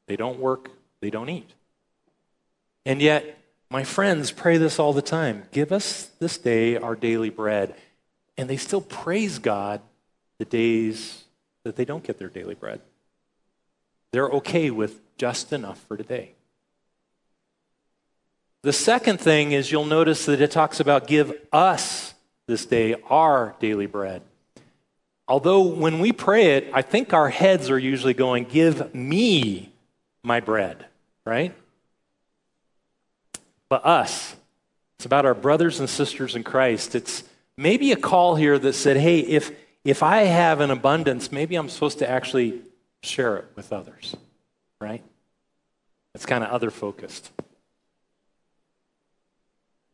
they 0.07 0.17
don't 0.17 0.37
work, 0.37 0.71
they 0.99 1.09
don't 1.09 1.29
eat. 1.29 1.49
And 2.85 3.01
yet, 3.01 3.37
my 3.69 3.85
friends 3.85 4.31
pray 4.31 4.57
this 4.57 4.79
all 4.79 4.91
the 4.91 5.01
time 5.01 5.43
Give 5.53 5.71
us 5.71 6.09
this 6.19 6.37
day 6.37 6.75
our 6.75 6.97
daily 6.97 7.29
bread. 7.29 7.75
And 8.37 8.49
they 8.49 8.57
still 8.57 8.81
praise 8.81 9.39
God 9.39 9.79
the 10.39 10.45
days 10.45 11.23
that 11.63 11.77
they 11.77 11.85
don't 11.85 12.03
get 12.03 12.19
their 12.19 12.27
daily 12.27 12.55
bread. 12.55 12.81
They're 14.11 14.27
okay 14.29 14.69
with 14.69 14.99
just 15.15 15.53
enough 15.53 15.79
for 15.87 15.95
today. 15.95 16.33
The 18.61 18.73
second 18.73 19.19
thing 19.19 19.51
is 19.51 19.71
you'll 19.71 19.85
notice 19.85 20.25
that 20.25 20.41
it 20.41 20.51
talks 20.51 20.79
about 20.79 21.07
give 21.07 21.33
us 21.51 22.13
this 22.47 22.65
day 22.65 22.95
our 23.09 23.55
daily 23.59 23.85
bread. 23.85 24.21
Although 25.27 25.61
when 25.61 25.99
we 25.99 26.11
pray 26.11 26.57
it, 26.57 26.69
I 26.73 26.81
think 26.81 27.13
our 27.13 27.29
heads 27.29 27.69
are 27.69 27.79
usually 27.79 28.13
going, 28.13 28.45
Give 28.45 28.93
me 28.93 29.71
my 30.23 30.39
bread, 30.39 30.85
right? 31.25 31.53
but 33.69 33.85
us. 33.85 34.35
It's 34.97 35.05
about 35.05 35.25
our 35.25 35.35
brothers 35.35 35.79
and 35.79 35.89
sisters 35.89 36.35
in 36.35 36.43
Christ. 36.43 36.95
It's 36.95 37.23
maybe 37.55 37.91
a 37.91 37.95
call 37.95 38.35
here 38.35 38.59
that 38.59 38.73
said, 38.73 38.97
hey, 38.97 39.19
if, 39.19 39.51
if 39.85 40.03
I 40.03 40.23
have 40.23 40.59
an 40.59 40.71
abundance, 40.71 41.31
maybe 41.31 41.55
I'm 41.55 41.69
supposed 41.69 41.99
to 41.99 42.09
actually 42.09 42.61
share 43.01 43.37
it 43.37 43.45
with 43.55 43.71
others, 43.71 44.15
right? 44.81 45.03
It's 46.15 46.25
kind 46.25 46.43
of 46.43 46.49
other 46.49 46.71
focused. 46.71 47.31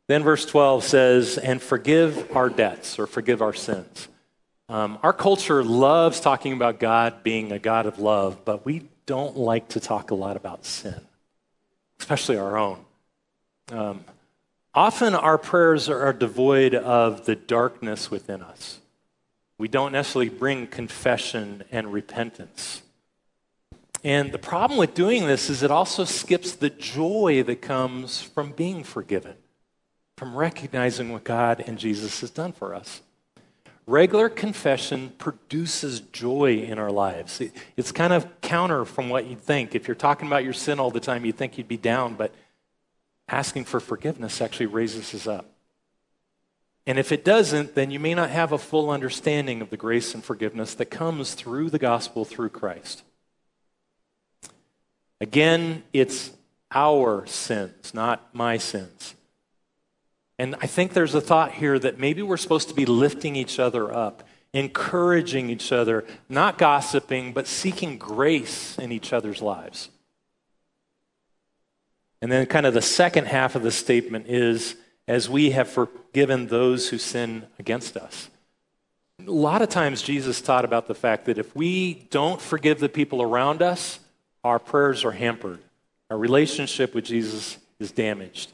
Then 0.08 0.24
verse 0.24 0.46
12 0.46 0.84
says, 0.84 1.38
and 1.38 1.62
forgive 1.62 2.36
our 2.36 2.50
debts 2.50 3.00
or 3.00 3.08
forgive 3.08 3.42
our 3.42 3.54
sins. 3.54 4.08
Um, 4.70 4.98
our 5.04 5.14
culture 5.14 5.64
loves 5.64 6.20
talking 6.20 6.54
about 6.54 6.80
God 6.80 7.24
being 7.24 7.52
a 7.52 7.60
God 7.60 7.86
of 7.86 8.00
love, 8.00 8.46
but 8.46 8.66
we 8.66 8.88
don't 9.06 9.38
like 9.38 9.70
to 9.70 9.80
talk 9.80 10.12
a 10.12 10.16
lot 10.16 10.38
about 10.38 10.66
sin, 10.66 11.00
especially 12.00 12.38
our 12.38 12.58
own. 12.58 12.80
Um, 13.72 14.04
often 14.74 15.14
our 15.14 15.38
prayers 15.38 15.90
are 15.90 16.14
devoid 16.14 16.74
of 16.74 17.26
the 17.26 17.36
darkness 17.36 18.10
within 18.10 18.42
us. 18.42 18.80
We 19.58 19.68
don't 19.68 19.92
necessarily 19.92 20.30
bring 20.30 20.68
confession 20.68 21.64
and 21.72 21.94
repentance. 21.94 22.82
And 24.04 24.32
the 24.32 24.38
problem 24.38 24.78
with 24.78 24.94
doing 24.94 25.26
this 25.26 25.50
is 25.50 25.64
it 25.64 25.72
also 25.72 26.04
skips 26.04 26.52
the 26.52 26.70
joy 26.70 27.42
that 27.44 27.62
comes 27.62 28.22
from 28.22 28.52
being 28.52 28.84
forgiven, 28.84 29.36
from 30.18 30.36
recognizing 30.36 31.12
what 31.12 31.24
God 31.24 31.64
and 31.66 31.78
Jesus 31.78 32.22
has 32.22 32.30
done 32.30 32.52
for 32.52 32.74
us. 32.74 33.02
Regular 33.88 34.30
confession 34.30 35.14
produces 35.18 36.00
joy 36.00 36.58
in 36.58 36.80
our 36.80 36.92
lives. 36.92 37.42
It's 37.78 37.92
kind 37.92 38.14
of 38.14 38.42
counter 38.42 38.86
from 38.86 39.10
what 39.10 39.28
you'd 39.28 39.42
think. 39.42 39.76
If 39.76 39.88
you're 39.88 39.96
talking 39.96 40.28
about 40.28 40.44
your 40.44 40.54
sin 40.54 40.80
all 40.80 40.90
the 40.90 41.00
time, 41.00 41.26
you'd 41.26 41.38
think 41.38 41.58
you'd 41.58 41.68
be 41.68 41.78
down, 41.78 42.16
but 42.16 42.34
asking 43.28 43.66
for 43.66 43.80
forgiveness 43.80 44.42
actually 44.42 44.68
raises 44.68 45.14
us 45.14 45.28
up. 45.28 45.52
And 46.88 47.00
if 47.00 47.12
it 47.12 47.26
doesn't, 47.26 47.74
then 47.74 47.90
you 47.90 48.00
may 48.00 48.14
not 48.14 48.30
have 48.30 48.52
a 48.52 48.60
full 48.60 48.92
understanding 48.92 49.60
of 49.62 49.72
the 49.72 49.78
grace 49.78 50.14
and 50.14 50.24
forgiveness 50.24 50.76
that 50.76 50.86
comes 50.86 51.34
through 51.34 51.72
the 51.72 51.80
gospel 51.80 52.26
through 52.26 52.50
Christ. 52.50 53.02
Again, 55.20 55.84
it's 55.94 56.32
our 56.72 57.26
sins, 57.26 57.94
not 57.94 58.34
my 58.34 58.58
sins. 58.58 59.15
And 60.38 60.56
I 60.62 60.68
think 60.68 60.94
there's 60.94 61.16
a 61.16 61.22
thought 61.22 61.54
here 61.54 61.80
that 61.80 62.00
maybe 62.00 62.22
we're 62.22 62.38
supposed 62.38 62.68
to 62.70 62.76
be 62.76 62.86
lifting 62.86 63.36
each 63.36 63.60
other 63.60 63.94
up, 63.94 64.24
encouraging 64.54 65.50
each 65.50 65.72
other, 65.72 66.06
not 66.28 66.58
gossiping, 66.58 67.34
but 67.34 67.48
seeking 67.48 67.98
grace 67.98 68.78
in 68.78 68.92
each 68.92 69.14
other's 69.14 69.42
lives. 69.42 69.90
And 72.22 72.32
then, 72.32 72.46
kind 72.48 72.66
of, 72.66 72.74
the 72.74 72.82
second 72.82 73.28
half 73.28 73.56
of 73.56 73.64
the 73.64 73.72
statement 73.72 74.28
is 74.28 74.76
as 75.08 75.30
we 75.30 75.52
have 75.52 75.70
forgiven 75.70 76.48
those 76.48 76.90
who 76.90 76.98
sin 76.98 77.46
against 77.60 77.96
us. 77.96 78.30
A 79.26 79.32
lot 79.32 79.62
of 79.62 79.70
times, 79.70 80.02
Jesus 80.02 80.42
taught 80.42 80.66
about 80.66 80.88
the 80.88 80.96
fact 80.96 81.26
that 81.26 81.38
if 81.38 81.56
we 81.56 82.08
don't 82.10 82.42
forgive 82.42 82.80
the 82.80 82.90
people 82.90 83.22
around 83.22 83.62
us, 83.62 84.00
our 84.44 84.60
prayers 84.60 85.06
are 85.06 85.12
hampered. 85.12 85.60
Our 86.10 86.18
relationship 86.18 86.94
with 86.94 87.06
Jesus 87.06 87.58
is 87.80 87.92
damaged. 87.92 88.52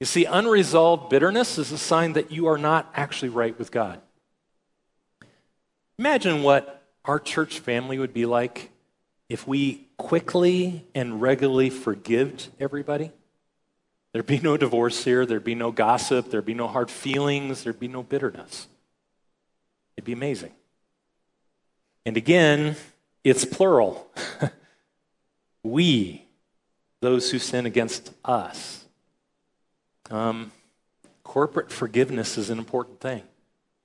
You 0.00 0.06
see, 0.06 0.24
unresolved 0.24 1.08
bitterness 1.08 1.58
is 1.58 1.72
a 1.72 1.78
sign 1.78 2.12
that 2.14 2.30
you 2.30 2.46
are 2.46 2.58
not 2.58 2.90
actually 2.94 3.30
right 3.30 3.58
with 3.58 3.70
God. 3.70 4.00
Imagine 5.98 6.42
what 6.42 6.84
our 7.04 7.18
church 7.18 7.60
family 7.60 7.98
would 7.98 8.12
be 8.12 8.26
like 8.26 8.70
if 9.28 9.48
we 9.48 9.88
quickly 9.96 10.84
and 10.94 11.22
regularly 11.22 11.70
forgived 11.70 12.48
everybody. 12.60 13.10
There'd 14.12 14.26
be 14.26 14.38
no 14.38 14.56
divorce 14.56 15.04
here, 15.04 15.26
there'd 15.26 15.44
be 15.44 15.54
no 15.54 15.72
gossip, 15.72 16.30
there'd 16.30 16.46
be 16.46 16.54
no 16.54 16.68
hard 16.68 16.90
feelings, 16.90 17.64
there'd 17.64 17.80
be 17.80 17.88
no 17.88 18.02
bitterness. 18.02 18.66
It'd 19.96 20.06
be 20.06 20.12
amazing. 20.12 20.52
And 22.04 22.16
again, 22.16 22.76
it's 23.24 23.44
plural. 23.44 24.10
we, 25.62 26.26
those 27.00 27.30
who 27.30 27.38
sin 27.38 27.66
against 27.66 28.12
us. 28.24 28.85
Um, 30.10 30.52
corporate 31.22 31.70
forgiveness 31.72 32.38
is 32.38 32.50
an 32.50 32.58
important 32.58 33.00
thing. 33.00 33.22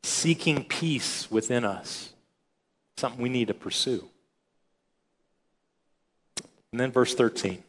Seeking 0.03 0.63
peace 0.63 1.29
within 1.29 1.65
us, 1.65 2.13
something 2.97 3.21
we 3.21 3.29
need 3.29 3.47
to 3.47 3.53
pursue. 3.53 4.07
And 6.71 6.79
then 6.79 6.91
verse 6.91 7.13
13. 7.13 7.63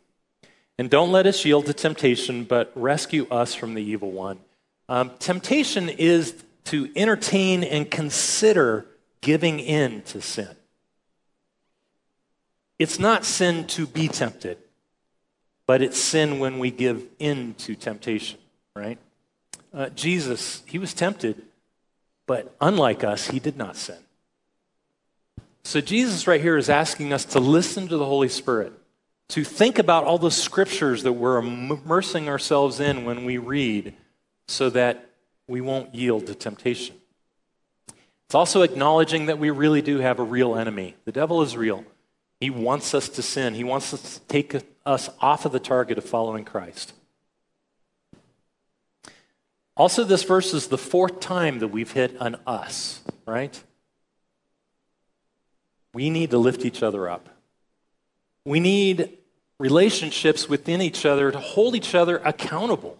And 0.78 0.88
don't 0.88 1.12
let 1.12 1.26
us 1.26 1.44
yield 1.44 1.66
to 1.66 1.74
temptation, 1.74 2.44
but 2.44 2.72
rescue 2.74 3.26
us 3.30 3.54
from 3.54 3.74
the 3.74 3.82
evil 3.82 4.10
one. 4.10 4.38
Um, 4.88 5.10
temptation 5.18 5.88
is 5.88 6.34
to 6.64 6.90
entertain 6.96 7.64
and 7.64 7.90
consider 7.90 8.86
giving 9.20 9.60
in 9.60 10.02
to 10.02 10.20
sin. 10.20 10.54
It's 12.78 12.98
not 12.98 13.24
sin 13.24 13.66
to 13.68 13.86
be 13.86 14.08
tempted, 14.08 14.58
but 15.66 15.82
it's 15.82 15.98
sin 15.98 16.38
when 16.38 16.58
we 16.58 16.70
give 16.70 17.06
in 17.18 17.54
to 17.54 17.74
temptation 17.74 18.38
right? 18.74 18.98
Uh, 19.72 19.88
Jesus, 19.90 20.62
he 20.66 20.78
was 20.78 20.94
tempted, 20.94 21.42
but 22.26 22.54
unlike 22.60 23.04
us, 23.04 23.28
he 23.28 23.38
did 23.38 23.56
not 23.56 23.76
sin. 23.76 23.98
So 25.64 25.80
Jesus, 25.80 26.26
right 26.26 26.40
here, 26.40 26.56
is 26.56 26.68
asking 26.68 27.12
us 27.12 27.24
to 27.26 27.40
listen 27.40 27.88
to 27.88 27.96
the 27.96 28.04
Holy 28.04 28.28
Spirit, 28.28 28.72
to 29.28 29.44
think 29.44 29.78
about 29.78 30.04
all 30.04 30.18
the 30.18 30.30
scriptures 30.30 31.02
that 31.04 31.12
we're 31.12 31.38
immersing 31.38 32.28
ourselves 32.28 32.80
in 32.80 33.04
when 33.04 33.24
we 33.24 33.38
read, 33.38 33.94
so 34.48 34.68
that 34.70 35.10
we 35.46 35.60
won't 35.60 35.94
yield 35.94 36.26
to 36.26 36.34
temptation. 36.34 36.96
It's 38.26 38.34
also 38.34 38.62
acknowledging 38.62 39.26
that 39.26 39.38
we 39.38 39.50
really 39.50 39.82
do 39.82 39.98
have 39.98 40.18
a 40.18 40.24
real 40.24 40.56
enemy. 40.56 40.96
The 41.04 41.12
devil 41.12 41.42
is 41.42 41.56
real. 41.56 41.84
He 42.40 42.50
wants 42.50 42.92
us 42.94 43.08
to 43.10 43.22
sin, 43.22 43.54
he 43.54 43.62
wants 43.64 43.94
us 43.94 44.18
to 44.18 44.20
take 44.26 44.56
us 44.84 45.10
off 45.20 45.44
of 45.44 45.52
the 45.52 45.60
target 45.60 45.96
of 45.96 46.04
following 46.04 46.44
Christ. 46.44 46.92
Also, 49.82 50.04
this 50.04 50.22
verse 50.22 50.54
is 50.54 50.68
the 50.68 50.78
fourth 50.78 51.18
time 51.18 51.58
that 51.58 51.66
we've 51.66 51.90
hit 51.90 52.14
an 52.20 52.36
us, 52.46 53.00
right? 53.26 53.60
We 55.92 56.08
need 56.08 56.30
to 56.30 56.38
lift 56.38 56.64
each 56.64 56.84
other 56.84 57.08
up. 57.08 57.28
We 58.44 58.60
need 58.60 59.18
relationships 59.58 60.48
within 60.48 60.80
each 60.80 61.04
other 61.04 61.32
to 61.32 61.38
hold 61.40 61.74
each 61.74 61.96
other 61.96 62.18
accountable, 62.18 62.96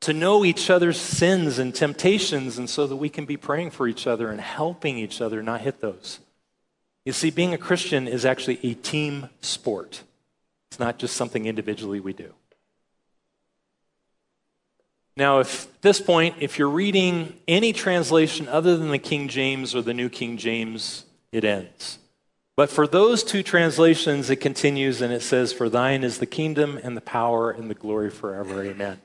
to 0.00 0.12
know 0.12 0.44
each 0.44 0.68
other's 0.68 1.00
sins 1.00 1.60
and 1.60 1.72
temptations, 1.72 2.58
and 2.58 2.68
so 2.68 2.88
that 2.88 2.96
we 2.96 3.08
can 3.08 3.24
be 3.24 3.36
praying 3.36 3.70
for 3.70 3.86
each 3.86 4.08
other 4.08 4.32
and 4.32 4.40
helping 4.40 4.98
each 4.98 5.20
other 5.20 5.44
not 5.44 5.60
hit 5.60 5.80
those. 5.80 6.18
You 7.04 7.12
see, 7.12 7.30
being 7.30 7.54
a 7.54 7.58
Christian 7.58 8.08
is 8.08 8.24
actually 8.24 8.58
a 8.64 8.74
team 8.74 9.28
sport, 9.42 10.02
it's 10.72 10.80
not 10.80 10.98
just 10.98 11.16
something 11.16 11.46
individually 11.46 12.00
we 12.00 12.14
do. 12.14 12.34
Now, 15.16 15.38
if 15.40 15.66
at 15.66 15.82
this 15.82 16.00
point, 16.00 16.36
if 16.40 16.58
you're 16.58 16.68
reading 16.68 17.34
any 17.48 17.72
translation 17.72 18.48
other 18.48 18.76
than 18.76 18.90
the 18.90 18.98
King 18.98 19.28
James 19.28 19.74
or 19.74 19.80
the 19.80 19.94
New 19.94 20.10
King 20.10 20.36
James, 20.36 21.04
it 21.32 21.44
ends. 21.44 21.98
But 22.54 22.70
for 22.70 22.86
those 22.86 23.22
two 23.22 23.42
translations, 23.42 24.30
it 24.30 24.36
continues 24.36 25.00
and 25.00 25.12
it 25.12 25.22
says, 25.22 25.52
For 25.52 25.68
thine 25.68 26.04
is 26.04 26.18
the 26.18 26.26
kingdom 26.26 26.78
and 26.82 26.96
the 26.96 27.02
power 27.02 27.50
and 27.50 27.70
the 27.70 27.74
glory 27.74 28.10
forever. 28.10 28.62
Amen. 28.62 29.00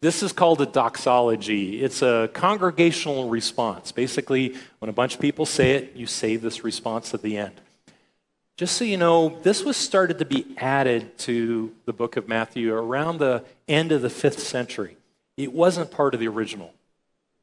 This 0.00 0.22
is 0.22 0.32
called 0.32 0.60
a 0.60 0.66
doxology. 0.66 1.82
It's 1.82 2.00
a 2.00 2.30
congregational 2.32 3.28
response. 3.28 3.92
Basically, 3.92 4.56
when 4.78 4.88
a 4.88 4.92
bunch 4.92 5.14
of 5.14 5.20
people 5.20 5.46
say 5.46 5.72
it, 5.72 5.96
you 5.96 6.06
say 6.06 6.36
this 6.36 6.64
response 6.64 7.12
at 7.12 7.22
the 7.22 7.36
end. 7.36 7.60
Just 8.56 8.76
so 8.76 8.84
you 8.84 8.96
know, 8.96 9.38
this 9.42 9.64
was 9.64 9.76
started 9.76 10.18
to 10.18 10.24
be 10.24 10.46
added 10.56 11.18
to 11.18 11.74
the 11.84 11.92
book 11.92 12.16
of 12.16 12.26
Matthew 12.26 12.74
around 12.74 13.18
the 13.18 13.44
end 13.68 13.92
of 13.92 14.00
the 14.00 14.08
fifth 14.08 14.38
century. 14.38 14.96
It 15.36 15.52
wasn't 15.52 15.90
part 15.90 16.14
of 16.14 16.20
the 16.20 16.28
original. 16.28 16.72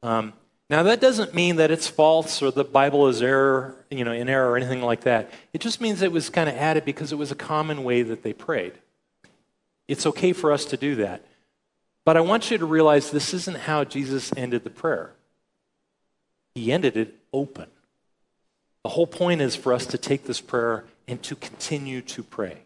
Um, 0.02 0.32
now, 0.70 0.82
that 0.84 1.00
doesn't 1.00 1.34
mean 1.34 1.56
that 1.56 1.70
it's 1.70 1.88
false 1.88 2.40
or 2.42 2.50
the 2.50 2.64
Bible 2.64 3.06
is 3.08 3.20
error, 3.20 3.76
you 3.90 4.04
know, 4.04 4.12
in 4.12 4.28
error 4.28 4.50
or 4.50 4.56
anything 4.56 4.82
like 4.82 5.02
that. 5.02 5.30
It 5.52 5.60
just 5.60 5.80
means 5.80 6.00
it 6.00 6.10
was 6.10 6.30
kind 6.30 6.48
of 6.48 6.56
added 6.56 6.84
because 6.84 7.12
it 7.12 7.16
was 7.16 7.30
a 7.30 7.36
common 7.36 7.84
way 7.84 8.02
that 8.02 8.22
they 8.22 8.32
prayed. 8.32 8.72
It's 9.86 10.06
okay 10.06 10.32
for 10.32 10.50
us 10.50 10.64
to 10.66 10.76
do 10.76 10.96
that. 10.96 11.24
But 12.04 12.16
I 12.16 12.20
want 12.20 12.50
you 12.50 12.58
to 12.58 12.66
realize 12.66 13.10
this 13.10 13.34
isn't 13.34 13.58
how 13.58 13.84
Jesus 13.84 14.32
ended 14.36 14.64
the 14.64 14.70
prayer. 14.70 15.12
He 16.54 16.72
ended 16.72 16.96
it 16.96 17.14
open. 17.32 17.66
The 18.82 18.90
whole 18.90 19.06
point 19.06 19.40
is 19.40 19.56
for 19.56 19.72
us 19.72 19.86
to 19.86 19.98
take 19.98 20.24
this 20.24 20.40
prayer 20.40 20.84
and 21.08 21.22
to 21.24 21.36
continue 21.36 22.00
to 22.02 22.22
pray, 22.22 22.58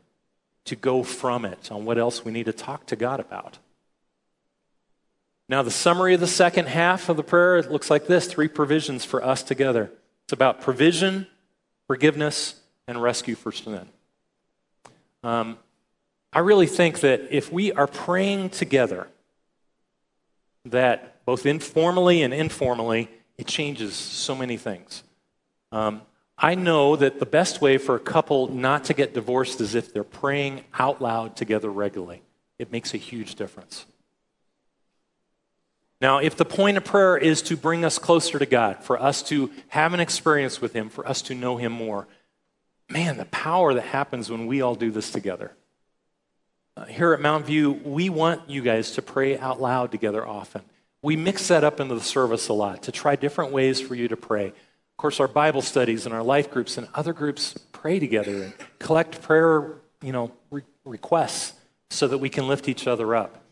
to 0.65 0.77
go 0.77 1.03
from 1.03 1.45
it 1.45 1.71
on 1.71 1.85
what 1.85 1.99
else 1.99 2.25
we 2.25 2.33
need 2.33 2.47
to 2.47 2.53
talk 2.53 2.87
to 2.87 2.97
God 2.97 3.21
about. 3.21 3.59
Now, 5.49 5.63
the 5.63 5.71
summary 5.71 6.15
of 6.15 6.21
the 6.21 6.27
second 6.27 6.69
half 6.69 7.09
of 7.09 7.17
the 7.17 7.23
prayer 7.23 7.63
looks 7.63 7.91
like 7.91 8.07
this 8.07 8.27
three 8.27 8.49
provisions 8.49 9.05
for 9.05 9.25
us 9.25 9.43
together. 9.43 9.91
It's 10.25 10.33
about 10.35 10.61
provision, 10.61 11.27
forgiveness, 11.87 12.61
and 12.87 13.03
rescue 13.03 13.35
for 13.35 13.51
sin. 13.51 13.89
Um, 15.23 15.59
I 16.33 16.41
really 16.41 16.67
think 16.67 17.01
that 17.01 17.29
if 17.31 17.51
we 17.51 17.73
are 17.73 17.87
praying 17.87 18.51
together, 18.51 19.09
that 20.67 21.25
both 21.25 21.47
informally 21.47 22.23
and 22.23 22.35
informally, 22.35 23.09
it 23.39 23.47
changes 23.47 23.95
so 23.95 24.35
many 24.35 24.59
things. 24.59 25.03
Um, 25.73 26.03
I 26.37 26.55
know 26.55 26.95
that 26.97 27.21
the 27.21 27.27
best 27.27 27.63
way 27.63 27.79
for 27.79 27.95
a 27.95 28.01
couple 28.01 28.49
not 28.49 28.85
to 28.85 28.95
get 28.95 29.15
divorced 29.15 29.61
is 29.61 29.75
if 29.75 29.93
they're 29.93 30.05
praying 30.05 30.65
out 30.79 31.01
loud 31.01 31.37
together 31.37 31.71
regularly. 31.71 32.23
It 32.59 32.71
makes 32.71 32.93
a 32.93 32.99
huge 32.99 33.35
difference. 33.35 33.87
Now, 36.01 36.19
if 36.19 36.37
the 36.37 36.45
point 36.45 36.77
of 36.77 36.85
prayer 36.85 37.17
is 37.17 37.43
to 37.43 37.57
bring 37.57 37.85
us 37.85 37.99
closer 37.99 38.39
to 38.39 38.47
God, 38.47 38.85
for 38.85 39.01
us 39.01 39.23
to 39.25 39.51
have 39.69 39.95
an 39.95 40.01
experience 40.01 40.61
with 40.61 40.73
Him, 40.73 40.89
for 40.89 41.07
us 41.07 41.23
to 41.23 41.35
know 41.35 41.57
Him 41.57 41.73
more, 41.73 42.07
man, 42.89 43.17
the 43.17 43.25
power 43.27 43.75
that 43.75 43.87
happens 43.87 44.31
when 44.31 44.47
we 44.47 44.63
all 44.63 44.75
do 44.75 44.91
this 44.91 45.11
together. 45.11 45.53
Uh, 46.77 46.85
here 46.85 47.13
at 47.13 47.21
Mount 47.21 47.47
View, 47.47 47.73
we 47.85 48.09
want 48.09 48.49
you 48.49 48.63
guys 48.63 48.93
to 48.93 49.03
pray 49.03 49.37
out 49.37 49.61
loud 49.61 49.91
together 49.91 50.25
often. 50.25 50.63
We 51.03 51.17
mix 51.17 51.49
that 51.49 51.65
up 51.65 51.81
into 51.81 51.97
the 51.97 52.01
service 52.01 52.49
a 52.49 52.53
lot 52.53 52.85
to 52.85 52.93
try 52.93 53.17
different 53.17 53.53
ways 53.53 53.81
for 53.81 53.97
you 53.97 54.07
to 54.07 54.17
pray. 54.17 54.47
Of 54.47 54.97
course, 54.97 55.19
our 55.19 55.29
Bible 55.29 55.63
studies 55.63 56.07
and 56.07 56.15
our 56.15 56.23
life 56.23 56.51
groups 56.51 56.79
and 56.79 56.89
other 56.95 57.13
groups 57.13 57.55
pray 57.73 57.99
together 57.99 58.45
and 58.45 58.53
collect 58.79 59.21
prayer, 59.23 59.75
you 60.03 60.13
know, 60.13 60.31
re- 60.51 60.63
requests 60.85 61.55
so 61.91 62.07
that 62.07 62.19
we 62.19 62.29
can 62.29 62.47
lift 62.47 62.69
each 62.69 62.87
other 62.87 63.15
up. 63.15 63.43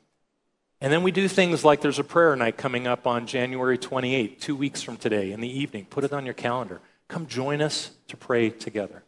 And 0.81 0.93
then 0.93 1.03
we 1.03 1.11
do 1.11 1.27
things 1.27 1.65
like 1.65 1.81
there's 1.81 1.99
a 1.99 2.05
prayer 2.05 2.37
night 2.37 2.59
coming 2.59 2.87
up 2.87 3.07
on 3.07 3.27
January 3.27 3.79
28th, 3.79 4.41
two 4.41 4.55
weeks 4.55 4.83
from 4.83 4.97
today 4.97 5.33
in 5.33 5.41
the 5.41 5.49
evening. 5.49 5.87
Put 5.89 6.05
it 6.05 6.13
on 6.13 6.25
your 6.25 6.35
calendar. 6.35 6.81
Come 7.09 7.27
join 7.27 7.63
us 7.63 7.91
to 8.09 8.17
pray 8.17 8.51
together. 8.51 9.03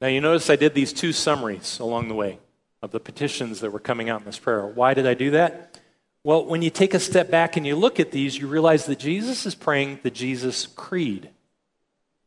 Now, 0.00 0.08
you 0.08 0.20
notice 0.20 0.50
I 0.50 0.56
did 0.56 0.74
these 0.74 0.92
two 0.92 1.12
summaries 1.12 1.78
along 1.78 2.08
the 2.08 2.14
way 2.14 2.38
of 2.82 2.92
the 2.92 3.00
petitions 3.00 3.60
that 3.60 3.72
were 3.72 3.80
coming 3.80 4.08
out 4.08 4.20
in 4.20 4.26
this 4.26 4.38
prayer. 4.38 4.66
Why 4.66 4.94
did 4.94 5.06
I 5.06 5.14
do 5.14 5.30
that? 5.32 5.80
Well, 6.22 6.44
when 6.44 6.60
you 6.62 6.70
take 6.70 6.92
a 6.92 7.00
step 7.00 7.30
back 7.30 7.56
and 7.56 7.66
you 7.66 7.76
look 7.76 7.98
at 7.98 8.10
these, 8.10 8.38
you 8.38 8.46
realize 8.46 8.86
that 8.86 8.98
Jesus 8.98 9.46
is 9.46 9.54
praying 9.54 10.00
the 10.02 10.10
Jesus 10.10 10.66
Creed. 10.66 11.30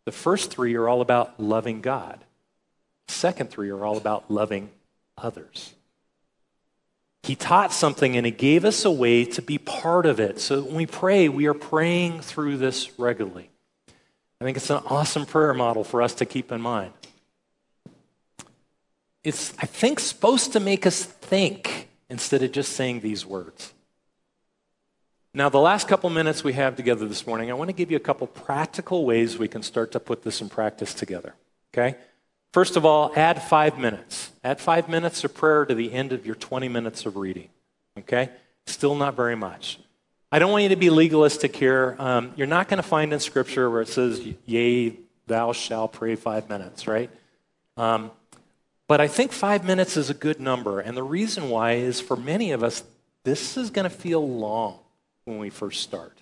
The 0.06 0.12
first 0.12 0.52
three 0.52 0.76
are 0.76 0.90
all 0.90 1.02
about 1.02 1.40
loving 1.40 1.82
God, 1.82 2.24
the 3.08 3.14
second 3.14 3.50
three 3.52 3.70
are 3.70 3.86
all 3.86 3.98
about 3.98 4.32
loving 4.32 4.72
others. 5.18 5.74
He 7.24 7.36
taught 7.36 7.74
something 7.74 8.16
and 8.16 8.26
He 8.26 8.32
gave 8.32 8.66
us 8.66 8.86
a 8.86 8.92
way 8.92 9.26
to 9.26 9.42
be 9.42 9.58
part 9.58 10.06
of 10.06 10.20
it. 10.20 10.40
So 10.40 10.62
when 10.62 10.76
we 10.76 10.86
pray, 10.86 11.30
we 11.30 11.48
are 11.48 11.54
praying 11.54 12.22
through 12.22 12.58
this 12.58 12.98
regularly. 13.00 13.50
I 14.42 14.46
think 14.46 14.58
it's 14.58 14.70
an 14.70 14.82
awesome 14.86 15.26
prayer 15.26 15.54
model 15.54 15.84
for 15.84 16.02
us 16.02 16.14
to 16.16 16.26
keep 16.26 16.52
in 16.52 16.62
mind. 16.62 16.94
It's, 19.24 19.54
I 19.60 19.66
think, 19.66 20.00
supposed 20.00 20.54
to 20.54 20.62
make 20.62 20.86
us 20.86 21.04
think 21.04 21.90
instead 22.10 22.42
of 22.42 22.54
just 22.54 22.72
saying 22.74 23.02
these 23.02 23.26
words. 23.26 23.74
Now, 25.34 25.50
the 25.50 25.60
last 25.60 25.88
couple 25.88 26.10
minutes 26.10 26.44
we 26.44 26.54
have 26.54 26.76
together 26.76 27.06
this 27.06 27.28
morning, 27.28 27.52
I 27.52 27.54
want 27.54 27.68
to 27.70 27.74
give 27.74 27.92
you 27.92 27.98
a 27.98 28.02
couple 28.02 28.28
practical 28.28 29.06
ways 29.06 29.38
we 29.38 29.48
can 29.48 29.62
start 29.62 29.92
to 29.92 30.00
put 30.00 30.24
this 30.24 30.42
in 30.42 30.50
practice 30.50 30.94
together. 30.94 31.36
Okay? 31.74 31.98
First 32.52 32.76
of 32.76 32.86
all, 32.86 33.12
add 33.16 33.42
five 33.44 33.78
minutes. 33.78 34.32
Add 34.44 34.60
five 34.60 34.90
minutes 34.90 35.24
of 35.24 35.34
prayer 35.34 35.66
to 35.66 35.76
the 35.76 35.94
end 35.94 36.12
of 36.12 36.26
your 36.26 36.36
20 36.36 36.68
minutes 36.68 37.06
of 37.06 37.16
reading. 37.16 37.50
Okay? 37.98 38.30
Still 38.66 38.96
not 38.96 39.16
very 39.16 39.36
much. 39.36 39.80
I 40.32 40.40
don't 40.40 40.52
want 40.52 40.64
you 40.64 40.70
to 40.70 40.76
be 40.76 40.90
legalistic 40.90 41.56
here. 41.56 41.96
Um, 42.00 42.34
you're 42.36 42.48
not 42.48 42.68
going 42.68 42.82
to 42.82 42.88
find 42.88 43.14
in 43.14 43.20
Scripture 43.20 43.70
where 43.70 43.82
it 43.82 43.88
says, 43.88 44.22
Yea, 44.46 44.96
thou 45.28 45.54
shalt 45.54 45.94
pray 45.94 46.16
five 46.16 46.50
minutes, 46.50 46.88
right? 46.88 47.10
Um, 47.78 48.12
but 48.88 49.00
I 49.00 49.08
think 49.08 49.32
five 49.32 49.64
minutes 49.64 49.98
is 49.98 50.10
a 50.10 50.14
good 50.16 50.40
number. 50.40 50.80
And 50.80 50.98
the 50.98 51.04
reason 51.04 51.50
why 51.50 51.74
is 51.74 52.02
for 52.02 52.16
many 52.16 52.52
of 52.52 52.64
us, 52.64 52.84
this 53.24 53.58
is 53.58 53.70
going 53.70 53.84
to 53.84 53.90
feel 53.90 54.28
long 54.28 54.80
when 55.26 55.38
we 55.38 55.50
first 55.50 55.82
start. 55.82 56.18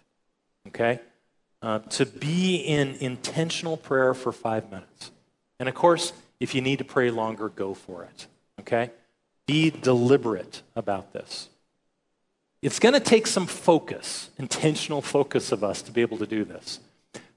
Okay? 0.67 0.99
Uh, 1.61 1.79
to 1.79 2.05
be 2.05 2.57
in 2.57 2.95
intentional 2.95 3.77
prayer 3.77 4.13
for 4.13 4.31
five 4.31 4.69
minutes. 4.69 5.11
And 5.59 5.67
of 5.67 5.75
course, 5.75 6.13
if 6.39 6.53
you 6.53 6.61
need 6.61 6.79
to 6.79 6.85
pray 6.85 7.09
longer, 7.09 7.49
go 7.49 7.73
for 7.73 8.03
it. 8.03 8.27
Okay? 8.59 8.91
Be 9.45 9.69
deliberate 9.69 10.61
about 10.75 11.13
this. 11.13 11.49
It's 12.61 12.79
going 12.79 12.93
to 12.93 12.99
take 12.99 13.27
some 13.27 13.45
focus, 13.45 14.29
intentional 14.37 15.01
focus 15.01 15.51
of 15.51 15.63
us 15.63 15.81
to 15.83 15.91
be 15.91 16.01
able 16.01 16.17
to 16.17 16.27
do 16.27 16.43
this. 16.43 16.79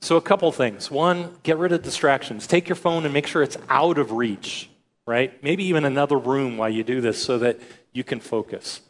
So, 0.01 0.17
a 0.17 0.21
couple 0.21 0.51
things. 0.51 0.91
One, 0.91 1.37
get 1.43 1.59
rid 1.59 1.73
of 1.73 1.83
distractions. 1.83 2.47
Take 2.47 2.69
your 2.69 2.77
phone 2.77 3.05
and 3.05 3.13
make 3.13 3.27
sure 3.27 3.43
it's 3.43 3.59
out 3.69 3.99
of 3.99 4.13
reach, 4.13 4.71
right? 5.07 5.43
Maybe 5.43 5.65
even 5.65 5.85
another 5.85 6.17
room 6.17 6.57
while 6.57 6.71
you 6.71 6.83
do 6.83 7.03
this 7.03 7.23
so 7.23 7.39
that 7.39 7.61
you 7.93 8.03
can 8.03 8.19
focus. 8.19 8.81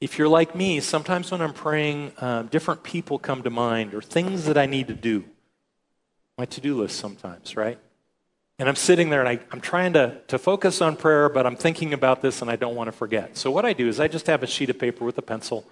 If 0.00 0.16
you're 0.16 0.28
like 0.28 0.54
me, 0.54 0.78
sometimes 0.78 1.32
when 1.32 1.40
I'm 1.40 1.52
praying, 1.52 2.12
um, 2.18 2.46
different 2.46 2.84
people 2.84 3.18
come 3.18 3.42
to 3.42 3.50
mind 3.50 3.94
or 3.94 4.00
things 4.00 4.44
that 4.44 4.56
I 4.56 4.66
need 4.66 4.88
to 4.88 4.94
do. 4.94 5.24
My 6.38 6.44
to 6.44 6.60
do 6.60 6.80
list 6.80 6.98
sometimes, 6.98 7.56
right? 7.56 7.78
And 8.58 8.68
I'm 8.68 8.76
sitting 8.76 9.10
there 9.10 9.20
and 9.20 9.28
I, 9.28 9.38
am 9.52 9.60
trying 9.60 9.92
to, 9.94 10.18
to 10.28 10.38
focus 10.38 10.80
on 10.80 10.96
prayer, 10.96 11.28
but 11.28 11.46
I'm 11.46 11.56
thinking 11.56 11.92
about 11.92 12.22
this 12.22 12.40
and 12.40 12.50
I 12.50 12.56
don't 12.56 12.74
want 12.74 12.88
to 12.88 12.92
forget. 12.92 13.36
So, 13.36 13.50
what 13.50 13.66
I 13.66 13.74
do 13.74 13.86
is 13.86 14.00
I 14.00 14.08
just 14.08 14.26
have 14.28 14.42
a 14.42 14.46
sheet 14.46 14.70
of 14.70 14.78
paper 14.78 15.04
with 15.04 15.18
a 15.18 15.22
pencil. 15.22 15.66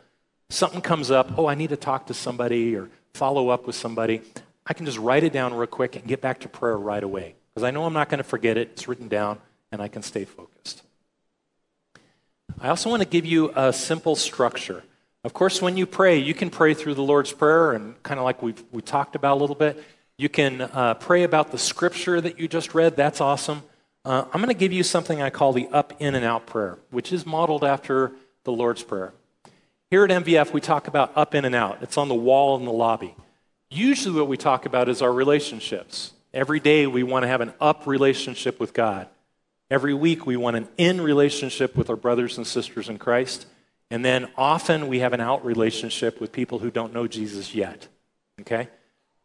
Something 0.50 0.82
comes 0.82 1.10
up, 1.10 1.38
oh, 1.38 1.46
I 1.46 1.54
need 1.54 1.70
to 1.70 1.76
talk 1.76 2.06
to 2.08 2.14
somebody 2.14 2.76
or 2.76 2.90
follow 3.14 3.48
up 3.48 3.66
with 3.66 3.74
somebody. 3.74 4.20
I 4.66 4.74
can 4.74 4.84
just 4.84 4.98
write 4.98 5.24
it 5.24 5.32
down 5.32 5.54
real 5.54 5.66
quick 5.66 5.96
and 5.96 6.06
get 6.06 6.20
back 6.20 6.40
to 6.40 6.48
prayer 6.48 6.76
right 6.76 7.02
away 7.02 7.34
because 7.54 7.64
I 7.64 7.70
know 7.70 7.84
I'm 7.84 7.94
not 7.94 8.10
going 8.10 8.18
to 8.18 8.24
forget 8.24 8.58
it. 8.58 8.70
It's 8.72 8.86
written 8.86 9.08
down 9.08 9.38
and 9.72 9.80
I 9.80 9.88
can 9.88 10.02
stay 10.02 10.24
focused. 10.24 10.82
I 12.60 12.68
also 12.68 12.90
want 12.90 13.02
to 13.02 13.08
give 13.08 13.24
you 13.24 13.50
a 13.56 13.72
simple 13.72 14.14
structure. 14.14 14.84
Of 15.24 15.32
course, 15.32 15.62
when 15.62 15.76
you 15.76 15.86
pray, 15.86 16.18
you 16.18 16.34
can 16.34 16.50
pray 16.50 16.74
through 16.74 16.94
the 16.94 17.02
Lord's 17.02 17.32
Prayer 17.32 17.72
and 17.72 18.00
kind 18.02 18.20
of 18.20 18.24
like 18.24 18.42
we 18.42 18.54
we 18.72 18.82
talked 18.82 19.16
about 19.16 19.38
a 19.38 19.40
little 19.40 19.56
bit. 19.56 19.82
You 20.16 20.28
can 20.28 20.60
uh, 20.60 20.94
pray 20.94 21.24
about 21.24 21.50
the 21.50 21.58
scripture 21.58 22.20
that 22.20 22.38
you 22.38 22.46
just 22.46 22.72
read. 22.72 22.94
That's 22.94 23.20
awesome. 23.20 23.62
Uh, 24.04 24.24
I'm 24.32 24.40
going 24.40 24.46
to 24.46 24.54
give 24.54 24.72
you 24.72 24.84
something 24.84 25.20
I 25.20 25.30
call 25.30 25.52
the 25.52 25.66
up, 25.68 25.92
in, 25.98 26.14
and 26.14 26.24
out 26.24 26.46
prayer, 26.46 26.78
which 26.90 27.12
is 27.12 27.26
modeled 27.26 27.64
after 27.64 28.12
the 28.44 28.52
Lord's 28.52 28.84
Prayer. 28.84 29.12
Here 29.90 30.04
at 30.04 30.10
MVF, 30.10 30.52
we 30.52 30.60
talk 30.60 30.86
about 30.86 31.12
up, 31.16 31.34
in, 31.34 31.44
and 31.44 31.54
out. 31.54 31.78
It's 31.82 31.98
on 31.98 32.08
the 32.08 32.14
wall 32.14 32.56
in 32.56 32.64
the 32.64 32.72
lobby. 32.72 33.16
Usually, 33.70 34.14
what 34.14 34.28
we 34.28 34.36
talk 34.36 34.66
about 34.66 34.88
is 34.88 35.02
our 35.02 35.12
relationships. 35.12 36.12
Every 36.32 36.60
day, 36.60 36.86
we 36.86 37.02
want 37.02 37.24
to 37.24 37.28
have 37.28 37.40
an 37.40 37.52
up 37.60 37.86
relationship 37.86 38.60
with 38.60 38.72
God. 38.72 39.08
Every 39.68 39.94
week, 39.94 40.26
we 40.26 40.36
want 40.36 40.56
an 40.56 40.68
in 40.76 41.00
relationship 41.00 41.76
with 41.76 41.90
our 41.90 41.96
brothers 41.96 42.36
and 42.36 42.46
sisters 42.46 42.88
in 42.88 42.98
Christ. 42.98 43.46
And 43.90 44.04
then 44.04 44.28
often, 44.36 44.86
we 44.86 45.00
have 45.00 45.12
an 45.12 45.20
out 45.20 45.44
relationship 45.44 46.20
with 46.20 46.30
people 46.30 46.60
who 46.60 46.70
don't 46.70 46.94
know 46.94 47.08
Jesus 47.08 47.52
yet. 47.52 47.88
Okay? 48.40 48.68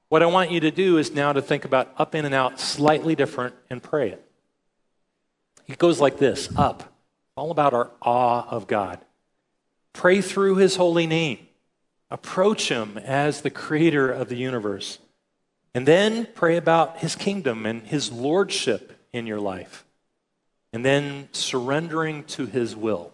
What 0.10 0.24
I 0.24 0.26
want 0.26 0.52
you 0.52 0.60
to 0.62 0.72
do 0.72 0.98
is 0.98 1.14
now 1.14 1.34
to 1.34 1.42
think 1.42 1.66
about 1.66 1.94
up, 1.98 2.16
in, 2.16 2.26
and 2.26 2.34
out 2.34 2.60
slightly 2.60 3.16
different 3.16 3.56
and 3.70 3.82
pray 3.82 4.10
it. 4.10 4.26
It 5.68 5.78
goes 5.78 6.02
like 6.02 6.18
this 6.18 6.50
up, 6.58 6.92
all 7.36 7.52
about 7.52 7.76
our 7.76 7.92
awe 8.02 8.48
of 8.50 8.66
God. 8.66 9.00
Pray 9.94 10.22
through 10.22 10.56
his 10.56 10.76
holy 10.76 11.06
name. 11.06 11.48
Approach 12.10 12.70
him 12.70 12.98
as 12.98 13.42
the 13.42 13.52
creator 13.52 14.12
of 14.12 14.30
the 14.30 14.36
universe. 14.36 14.98
And 15.76 15.88
then 15.88 16.28
pray 16.34 16.58
about 16.58 16.98
his 16.98 17.16
kingdom 17.16 17.68
and 17.68 17.84
his 17.84 18.12
lordship 18.12 19.00
in 19.14 19.28
your 19.28 19.40
life. 19.40 19.86
And 20.74 20.84
then 20.84 21.30
surrendering 21.32 22.24
to 22.26 22.48
his 22.48 22.76
will. 22.76 23.12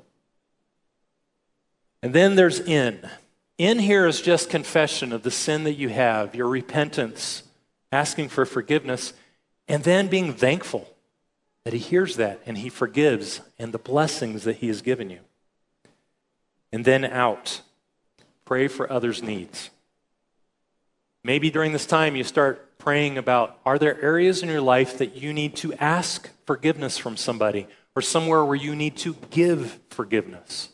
And 2.01 2.13
then 2.13 2.35
there's 2.35 2.61
in. 2.61 3.09
In 3.57 3.79
here 3.79 4.05
is 4.05 4.21
just 4.21 4.49
confession 4.49 5.13
of 5.13 5.23
the 5.23 5.31
sin 5.31 5.63
that 5.63 5.75
you 5.75 5.89
have, 5.89 6.35
your 6.35 6.49
repentance, 6.49 7.43
asking 7.91 8.29
for 8.29 8.45
forgiveness, 8.45 9.13
and 9.67 9.83
then 9.83 10.07
being 10.07 10.33
thankful 10.33 10.89
that 11.63 11.73
He 11.73 11.79
hears 11.79 12.17
that 12.17 12.41
and 12.45 12.57
He 12.57 12.69
forgives 12.69 13.41
and 13.57 13.71
the 13.71 13.77
blessings 13.77 14.43
that 14.43 14.57
He 14.57 14.67
has 14.67 14.81
given 14.81 15.09
you. 15.09 15.19
And 16.73 16.83
then 16.83 17.05
out, 17.05 17.61
pray 18.43 18.67
for 18.67 18.91
others' 18.91 19.23
needs. 19.23 19.69
Maybe 21.23 21.49
during 21.49 21.71
this 21.71 21.85
time 21.85 22.15
you 22.15 22.23
start 22.25 22.77
praying 22.77 23.17
about 23.17 23.57
are 23.65 23.79
there 23.79 23.99
areas 24.01 24.43
in 24.43 24.49
your 24.49 24.61
life 24.61 24.97
that 24.97 25.15
you 25.15 25.33
need 25.33 25.55
to 25.57 25.73
ask 25.75 26.29
forgiveness 26.45 26.97
from 26.97 27.15
somebody 27.15 27.67
or 27.95 28.01
somewhere 28.01 28.43
where 28.43 28.55
you 28.55 28.75
need 28.75 28.97
to 28.97 29.15
give 29.31 29.79
forgiveness? 29.89 30.69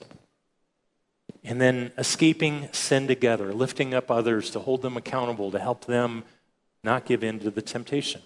And 1.43 1.59
then 1.59 1.91
escaping 1.97 2.69
sin 2.71 3.07
together, 3.07 3.53
lifting 3.53 3.93
up 3.93 4.11
others 4.11 4.51
to 4.51 4.59
hold 4.59 4.81
them 4.81 4.97
accountable, 4.97 5.51
to 5.51 5.59
help 5.59 5.85
them 5.85 6.23
not 6.83 7.05
give 7.05 7.23
in 7.23 7.39
to 7.39 7.49
the 7.49 7.61
temptation. 7.61 8.21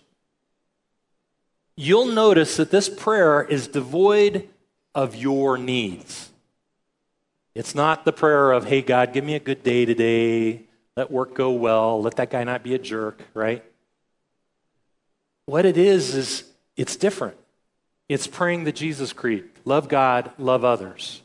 You'll 1.77 2.07
notice 2.07 2.57
that 2.57 2.71
this 2.71 2.87
prayer 2.87 3.43
is 3.43 3.67
devoid 3.67 4.47
of 4.93 5.15
your 5.15 5.57
needs. 5.57 6.31
It's 7.53 7.75
not 7.75 8.05
the 8.05 8.13
prayer 8.13 8.51
of, 8.51 8.65
hey, 8.65 8.81
God, 8.81 9.13
give 9.13 9.23
me 9.23 9.35
a 9.35 9.39
good 9.39 9.63
day 9.63 9.85
today. 9.85 10.63
Let 10.95 11.11
work 11.11 11.33
go 11.33 11.51
well. 11.51 12.01
Let 12.01 12.15
that 12.17 12.29
guy 12.29 12.43
not 12.43 12.63
be 12.63 12.75
a 12.75 12.79
jerk, 12.79 13.21
right? 13.33 13.63
What 15.45 15.65
it 15.65 15.77
is, 15.77 16.15
is 16.15 16.43
it's 16.75 16.95
different. 16.95 17.37
It's 18.07 18.27
praying 18.27 18.63
the 18.63 18.71
Jesus 18.71 19.13
Creed 19.13 19.45
love 19.65 19.89
God, 19.89 20.31
love 20.37 20.63
others. 20.63 21.21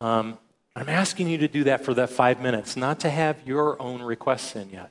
Um, 0.00 0.38
I'm 0.78 0.88
asking 0.88 1.28
you 1.28 1.38
to 1.38 1.48
do 1.48 1.64
that 1.64 1.84
for 1.84 1.92
that 1.94 2.08
five 2.08 2.40
minutes, 2.40 2.76
not 2.76 3.00
to 3.00 3.10
have 3.10 3.36
your 3.44 3.80
own 3.82 4.00
requests 4.00 4.54
in 4.54 4.70
yet. 4.70 4.90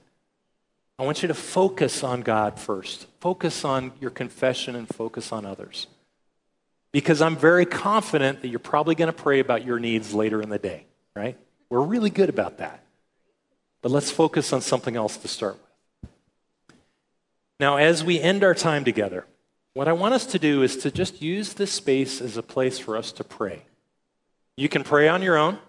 I 0.99 1.05
want 1.05 1.21
you 1.21 1.29
to 1.29 1.33
focus 1.33 2.03
on 2.03 2.23
God 2.23 2.59
first. 2.59 3.07
Focus 3.21 3.63
on 3.63 3.93
your 4.01 4.09
confession 4.09 4.75
and 4.75 4.85
focus 4.85 5.31
on 5.31 5.45
others. 5.45 5.87
Because 6.91 7.21
I'm 7.21 7.37
very 7.37 7.65
confident 7.65 8.41
that 8.41 8.49
you're 8.49 8.59
probably 8.59 8.95
going 8.95 9.07
to 9.07 9.13
pray 9.13 9.39
about 9.39 9.63
your 9.63 9.79
needs 9.79 10.13
later 10.13 10.41
in 10.41 10.49
the 10.49 10.59
day, 10.59 10.83
right? 11.15 11.37
We're 11.69 11.81
really 11.81 12.09
good 12.09 12.27
about 12.27 12.57
that. 12.57 12.83
But 13.81 13.91
let's 13.91 14.11
focus 14.11 14.51
on 14.51 14.59
something 14.59 14.97
else 14.97 15.15
to 15.15 15.29
start 15.29 15.53
with. 15.53 16.09
Now, 17.61 17.77
as 17.77 18.03
we 18.03 18.19
end 18.19 18.43
our 18.43 18.53
time 18.53 18.83
together, 18.83 19.25
what 19.73 19.87
I 19.87 19.93
want 19.93 20.15
us 20.15 20.25
to 20.27 20.39
do 20.39 20.63
is 20.63 20.75
to 20.77 20.91
just 20.91 21.21
use 21.21 21.53
this 21.53 21.71
space 21.71 22.19
as 22.19 22.35
a 22.35 22.43
place 22.43 22.77
for 22.77 22.97
us 22.97 23.13
to 23.13 23.23
pray. 23.23 23.61
You 24.57 24.67
can 24.67 24.83
pray 24.83 25.07
on 25.07 25.21
your 25.21 25.37
own. 25.37 25.59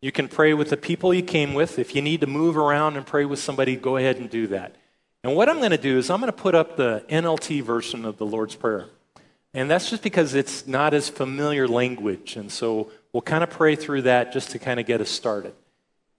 You 0.00 0.12
can 0.12 0.28
pray 0.28 0.54
with 0.54 0.70
the 0.70 0.76
people 0.76 1.12
you 1.12 1.22
came 1.22 1.52
with. 1.52 1.78
If 1.78 1.94
you 1.94 2.00
need 2.00 2.22
to 2.22 2.26
move 2.26 2.56
around 2.56 2.96
and 2.96 3.06
pray 3.06 3.24
with 3.24 3.38
somebody, 3.38 3.76
go 3.76 3.96
ahead 3.96 4.16
and 4.16 4.30
do 4.30 4.46
that. 4.48 4.76
And 5.22 5.36
what 5.36 5.48
I'm 5.50 5.58
going 5.58 5.72
to 5.72 5.78
do 5.78 5.98
is 5.98 6.08
I'm 6.08 6.20
going 6.20 6.32
to 6.32 6.36
put 6.36 6.54
up 6.54 6.76
the 6.76 7.04
NLT 7.10 7.62
version 7.62 8.06
of 8.06 8.16
the 8.16 8.24
Lord's 8.24 8.54
Prayer. 8.54 8.86
And 9.52 9.70
that's 9.70 9.90
just 9.90 10.02
because 10.02 10.34
it's 10.34 10.66
not 10.66 10.94
as 10.94 11.08
familiar 11.08 11.68
language. 11.68 12.36
And 12.36 12.50
so 12.50 12.90
we'll 13.12 13.20
kind 13.20 13.42
of 13.42 13.50
pray 13.50 13.76
through 13.76 14.02
that 14.02 14.32
just 14.32 14.50
to 14.52 14.58
kind 14.58 14.80
of 14.80 14.86
get 14.86 15.00
us 15.00 15.10
started. 15.10 15.52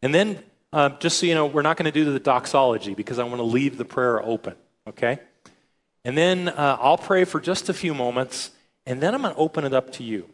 And 0.01 0.13
then, 0.13 0.43
uh, 0.73 0.89
just 0.99 1.17
so 1.17 1.25
you 1.25 1.33
know, 1.33 1.47
we're 1.47 1.61
not 1.61 1.77
going 1.77 1.85
to 1.85 1.91
do 1.91 2.11
the 2.11 2.19
doxology 2.19 2.93
because 2.93 3.17
I 3.17 3.23
want 3.23 3.37
to 3.37 3.43
leave 3.43 3.77
the 3.77 3.85
prayer 3.85 4.21
open, 4.21 4.55
okay? 4.87 5.19
And 6.03 6.17
then 6.17 6.49
uh, 6.49 6.77
I'll 6.79 6.97
pray 6.97 7.23
for 7.23 7.39
just 7.39 7.69
a 7.69 7.73
few 7.73 7.93
moments, 7.93 8.51
and 8.85 9.01
then 9.01 9.13
I'm 9.15 9.21
going 9.21 9.33
to 9.33 9.39
open 9.39 9.63
it 9.63 9.73
up 9.73 9.91
to 9.93 10.03
you. 10.03 10.27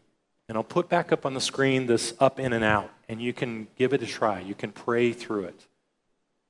And 0.49 0.57
I'll 0.57 0.63
put 0.63 0.87
back 0.87 1.11
up 1.11 1.25
on 1.25 1.33
the 1.33 1.41
screen 1.41 1.87
this 1.87 2.13
up, 2.19 2.39
in, 2.39 2.53
and 2.53 2.63
out, 2.63 2.89
and 3.09 3.21
you 3.21 3.33
can 3.33 3.67
give 3.77 3.93
it 3.93 4.01
a 4.01 4.05
try. 4.05 4.39
You 4.39 4.55
can 4.55 4.71
pray 4.71 5.11
through 5.11 5.45
it. 5.45 5.67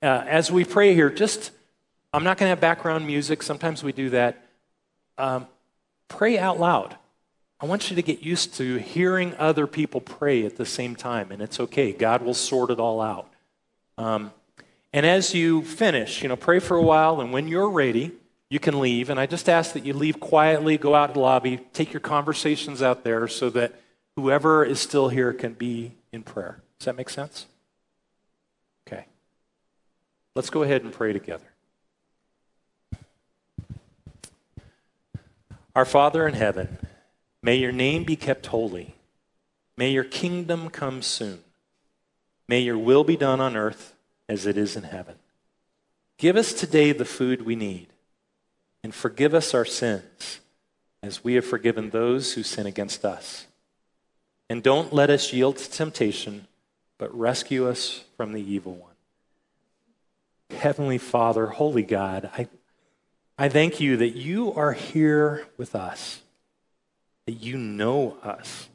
Uh, 0.03 0.23
as 0.27 0.51
we 0.51 0.63
pray 0.63 0.93
here, 0.93 1.09
just, 1.09 1.51
I'm 2.13 2.23
not 2.23 2.37
going 2.37 2.45
to 2.45 2.49
have 2.49 2.59
background 2.59 3.07
music. 3.07 3.41
Sometimes 3.41 3.83
we 3.83 3.91
do 3.91 4.11
that. 4.11 4.45
Um, 5.17 5.47
pray 6.07 6.37
out 6.37 6.59
loud. 6.59 6.95
I 7.59 7.65
want 7.65 7.89
you 7.89 7.95
to 7.95 8.03
get 8.03 8.21
used 8.21 8.53
to 8.55 8.77
hearing 8.77 9.33
other 9.39 9.65
people 9.65 9.99
pray 9.99 10.45
at 10.45 10.57
the 10.57 10.65
same 10.65 10.95
time, 10.95 11.31
and 11.31 11.41
it's 11.41 11.59
okay. 11.59 11.91
God 11.91 12.21
will 12.21 12.35
sort 12.35 12.69
it 12.69 12.79
all 12.79 13.01
out. 13.01 13.33
Um, 13.97 14.31
and 14.93 15.07
as 15.07 15.33
you 15.33 15.63
finish, 15.63 16.21
you 16.21 16.29
know, 16.29 16.35
pray 16.35 16.59
for 16.59 16.77
a 16.77 16.83
while, 16.83 17.19
and 17.19 17.33
when 17.33 17.47
you're 17.47 17.69
ready, 17.69 18.11
you 18.51 18.59
can 18.59 18.79
leave. 18.79 19.09
And 19.09 19.19
I 19.19 19.25
just 19.25 19.49
ask 19.49 19.73
that 19.73 19.85
you 19.85 19.93
leave 19.93 20.19
quietly, 20.19 20.77
go 20.77 20.93
out 20.93 21.07
to 21.07 21.13
the 21.13 21.19
lobby, 21.19 21.57
take 21.73 21.91
your 21.91 21.99
conversations 21.99 22.83
out 22.83 23.03
there 23.03 23.27
so 23.27 23.49
that 23.49 23.73
whoever 24.17 24.65
is 24.65 24.79
still 24.79 25.09
here 25.09 25.31
can 25.31 25.53
be 25.53 25.93
in 26.11 26.23
prayer. 26.23 26.59
Does 26.79 26.85
that 26.85 26.97
make 26.97 27.09
sense? 27.09 27.45
Okay. 28.85 29.05
Let's 30.35 30.49
go 30.49 30.63
ahead 30.63 30.81
and 30.81 30.91
pray 30.91 31.13
together. 31.13 31.45
Our 35.75 35.85
Father 35.85 36.27
in 36.27 36.33
heaven, 36.33 36.79
may 37.43 37.55
your 37.57 37.71
name 37.71 38.03
be 38.03 38.15
kept 38.15 38.47
holy. 38.47 38.95
May 39.77 39.91
your 39.91 40.03
kingdom 40.03 40.71
come 40.71 41.03
soon. 41.03 41.41
May 42.47 42.61
your 42.61 42.79
will 42.79 43.03
be 43.03 43.17
done 43.17 43.39
on 43.39 43.55
earth 43.55 43.93
as 44.27 44.47
it 44.47 44.57
is 44.57 44.75
in 44.75 44.83
heaven. 44.83 45.15
Give 46.17 46.35
us 46.35 46.53
today 46.53 46.91
the 46.91 47.05
food 47.05 47.43
we 47.43 47.55
need, 47.55 47.89
and 48.83 48.95
forgive 48.95 49.35
us 49.35 49.53
our 49.53 49.65
sins 49.65 50.39
as 51.03 51.23
we 51.23 51.35
have 51.35 51.45
forgiven 51.45 51.91
those 51.91 52.33
who 52.33 52.41
sin 52.41 52.65
against 52.65 53.05
us 53.05 53.46
and 54.49 54.63
don't 54.63 54.93
let 54.93 55.09
us 55.09 55.33
yield 55.33 55.57
to 55.57 55.69
temptation, 55.69 56.47
but 56.97 57.15
rescue 57.17 57.67
us 57.67 58.03
from 58.15 58.33
the 58.33 58.41
evil 58.41 58.73
one. 58.75 60.57
Heavenly 60.57 60.97
Father, 60.97 61.47
Holy 61.47 61.83
God, 61.83 62.29
I, 62.37 62.47
I 63.37 63.49
thank 63.49 63.79
you 63.79 63.97
that 63.97 64.15
you 64.15 64.53
are 64.53 64.73
here 64.73 65.47
with 65.57 65.75
us, 65.75 66.21
that 67.25 67.33
you 67.33 67.57
know 67.57 68.17
us, 68.23 68.69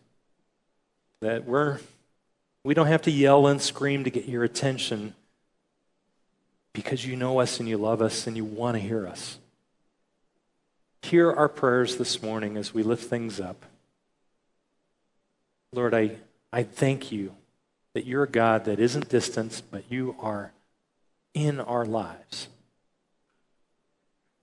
that 1.20 1.46
we're, 1.46 1.80
we 2.62 2.74
don't 2.74 2.86
have 2.86 3.02
to 3.02 3.10
yell 3.10 3.46
and 3.46 3.60
scream 3.60 4.04
to 4.04 4.10
get 4.10 4.26
your 4.26 4.44
attention 4.44 5.14
because 6.72 7.06
you 7.06 7.16
know 7.16 7.40
us 7.40 7.60
and 7.60 7.68
you 7.68 7.78
love 7.78 8.02
us 8.02 8.26
and 8.26 8.36
you 8.36 8.44
want 8.44 8.76
to 8.76 8.80
hear 8.80 9.06
us. 9.06 9.38
Hear 11.02 11.32
our 11.32 11.48
prayers 11.48 11.96
this 11.96 12.22
morning 12.22 12.56
as 12.56 12.72
we 12.72 12.82
lift 12.82 13.04
things 13.04 13.40
up. 13.40 13.64
Lord, 15.74 15.94
I, 15.94 16.16
I 16.52 16.64
thank 16.64 17.10
you 17.10 17.34
that 17.94 18.04
you're 18.04 18.24
a 18.24 18.28
God 18.28 18.66
that 18.66 18.78
isn't 18.78 19.08
distant, 19.08 19.62
but 19.70 19.84
you 19.90 20.14
are 20.20 20.52
in 21.32 21.60
our 21.60 21.86
lives. 21.86 22.48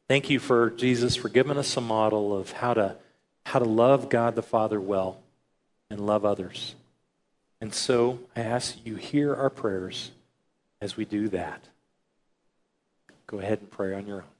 Thank 0.07 0.29
you 0.29 0.39
for 0.39 0.71
Jesus 0.71 1.15
for 1.15 1.29
giving 1.29 1.57
us 1.57 1.77
a 1.77 1.81
model 1.81 2.35
of 2.35 2.51
how 2.53 2.73
to, 2.73 2.95
how 3.45 3.59
to 3.59 3.65
love 3.65 4.09
God 4.09 4.35
the 4.35 4.41
Father 4.41 4.81
well 4.81 5.19
and 5.91 5.99
love 5.99 6.25
others. 6.25 6.73
And 7.61 7.73
so 7.75 8.19
I 8.35 8.41
ask 8.41 8.77
you 8.83 8.95
hear 8.95 9.35
our 9.35 9.51
prayers 9.51 10.09
as 10.81 10.97
we 10.97 11.05
do 11.05 11.29
that. 11.29 11.65
Go 13.27 13.39
ahead 13.39 13.59
and 13.59 13.69
pray 13.69 13.93
on 13.93 14.07
your 14.07 14.21
own. 14.21 14.38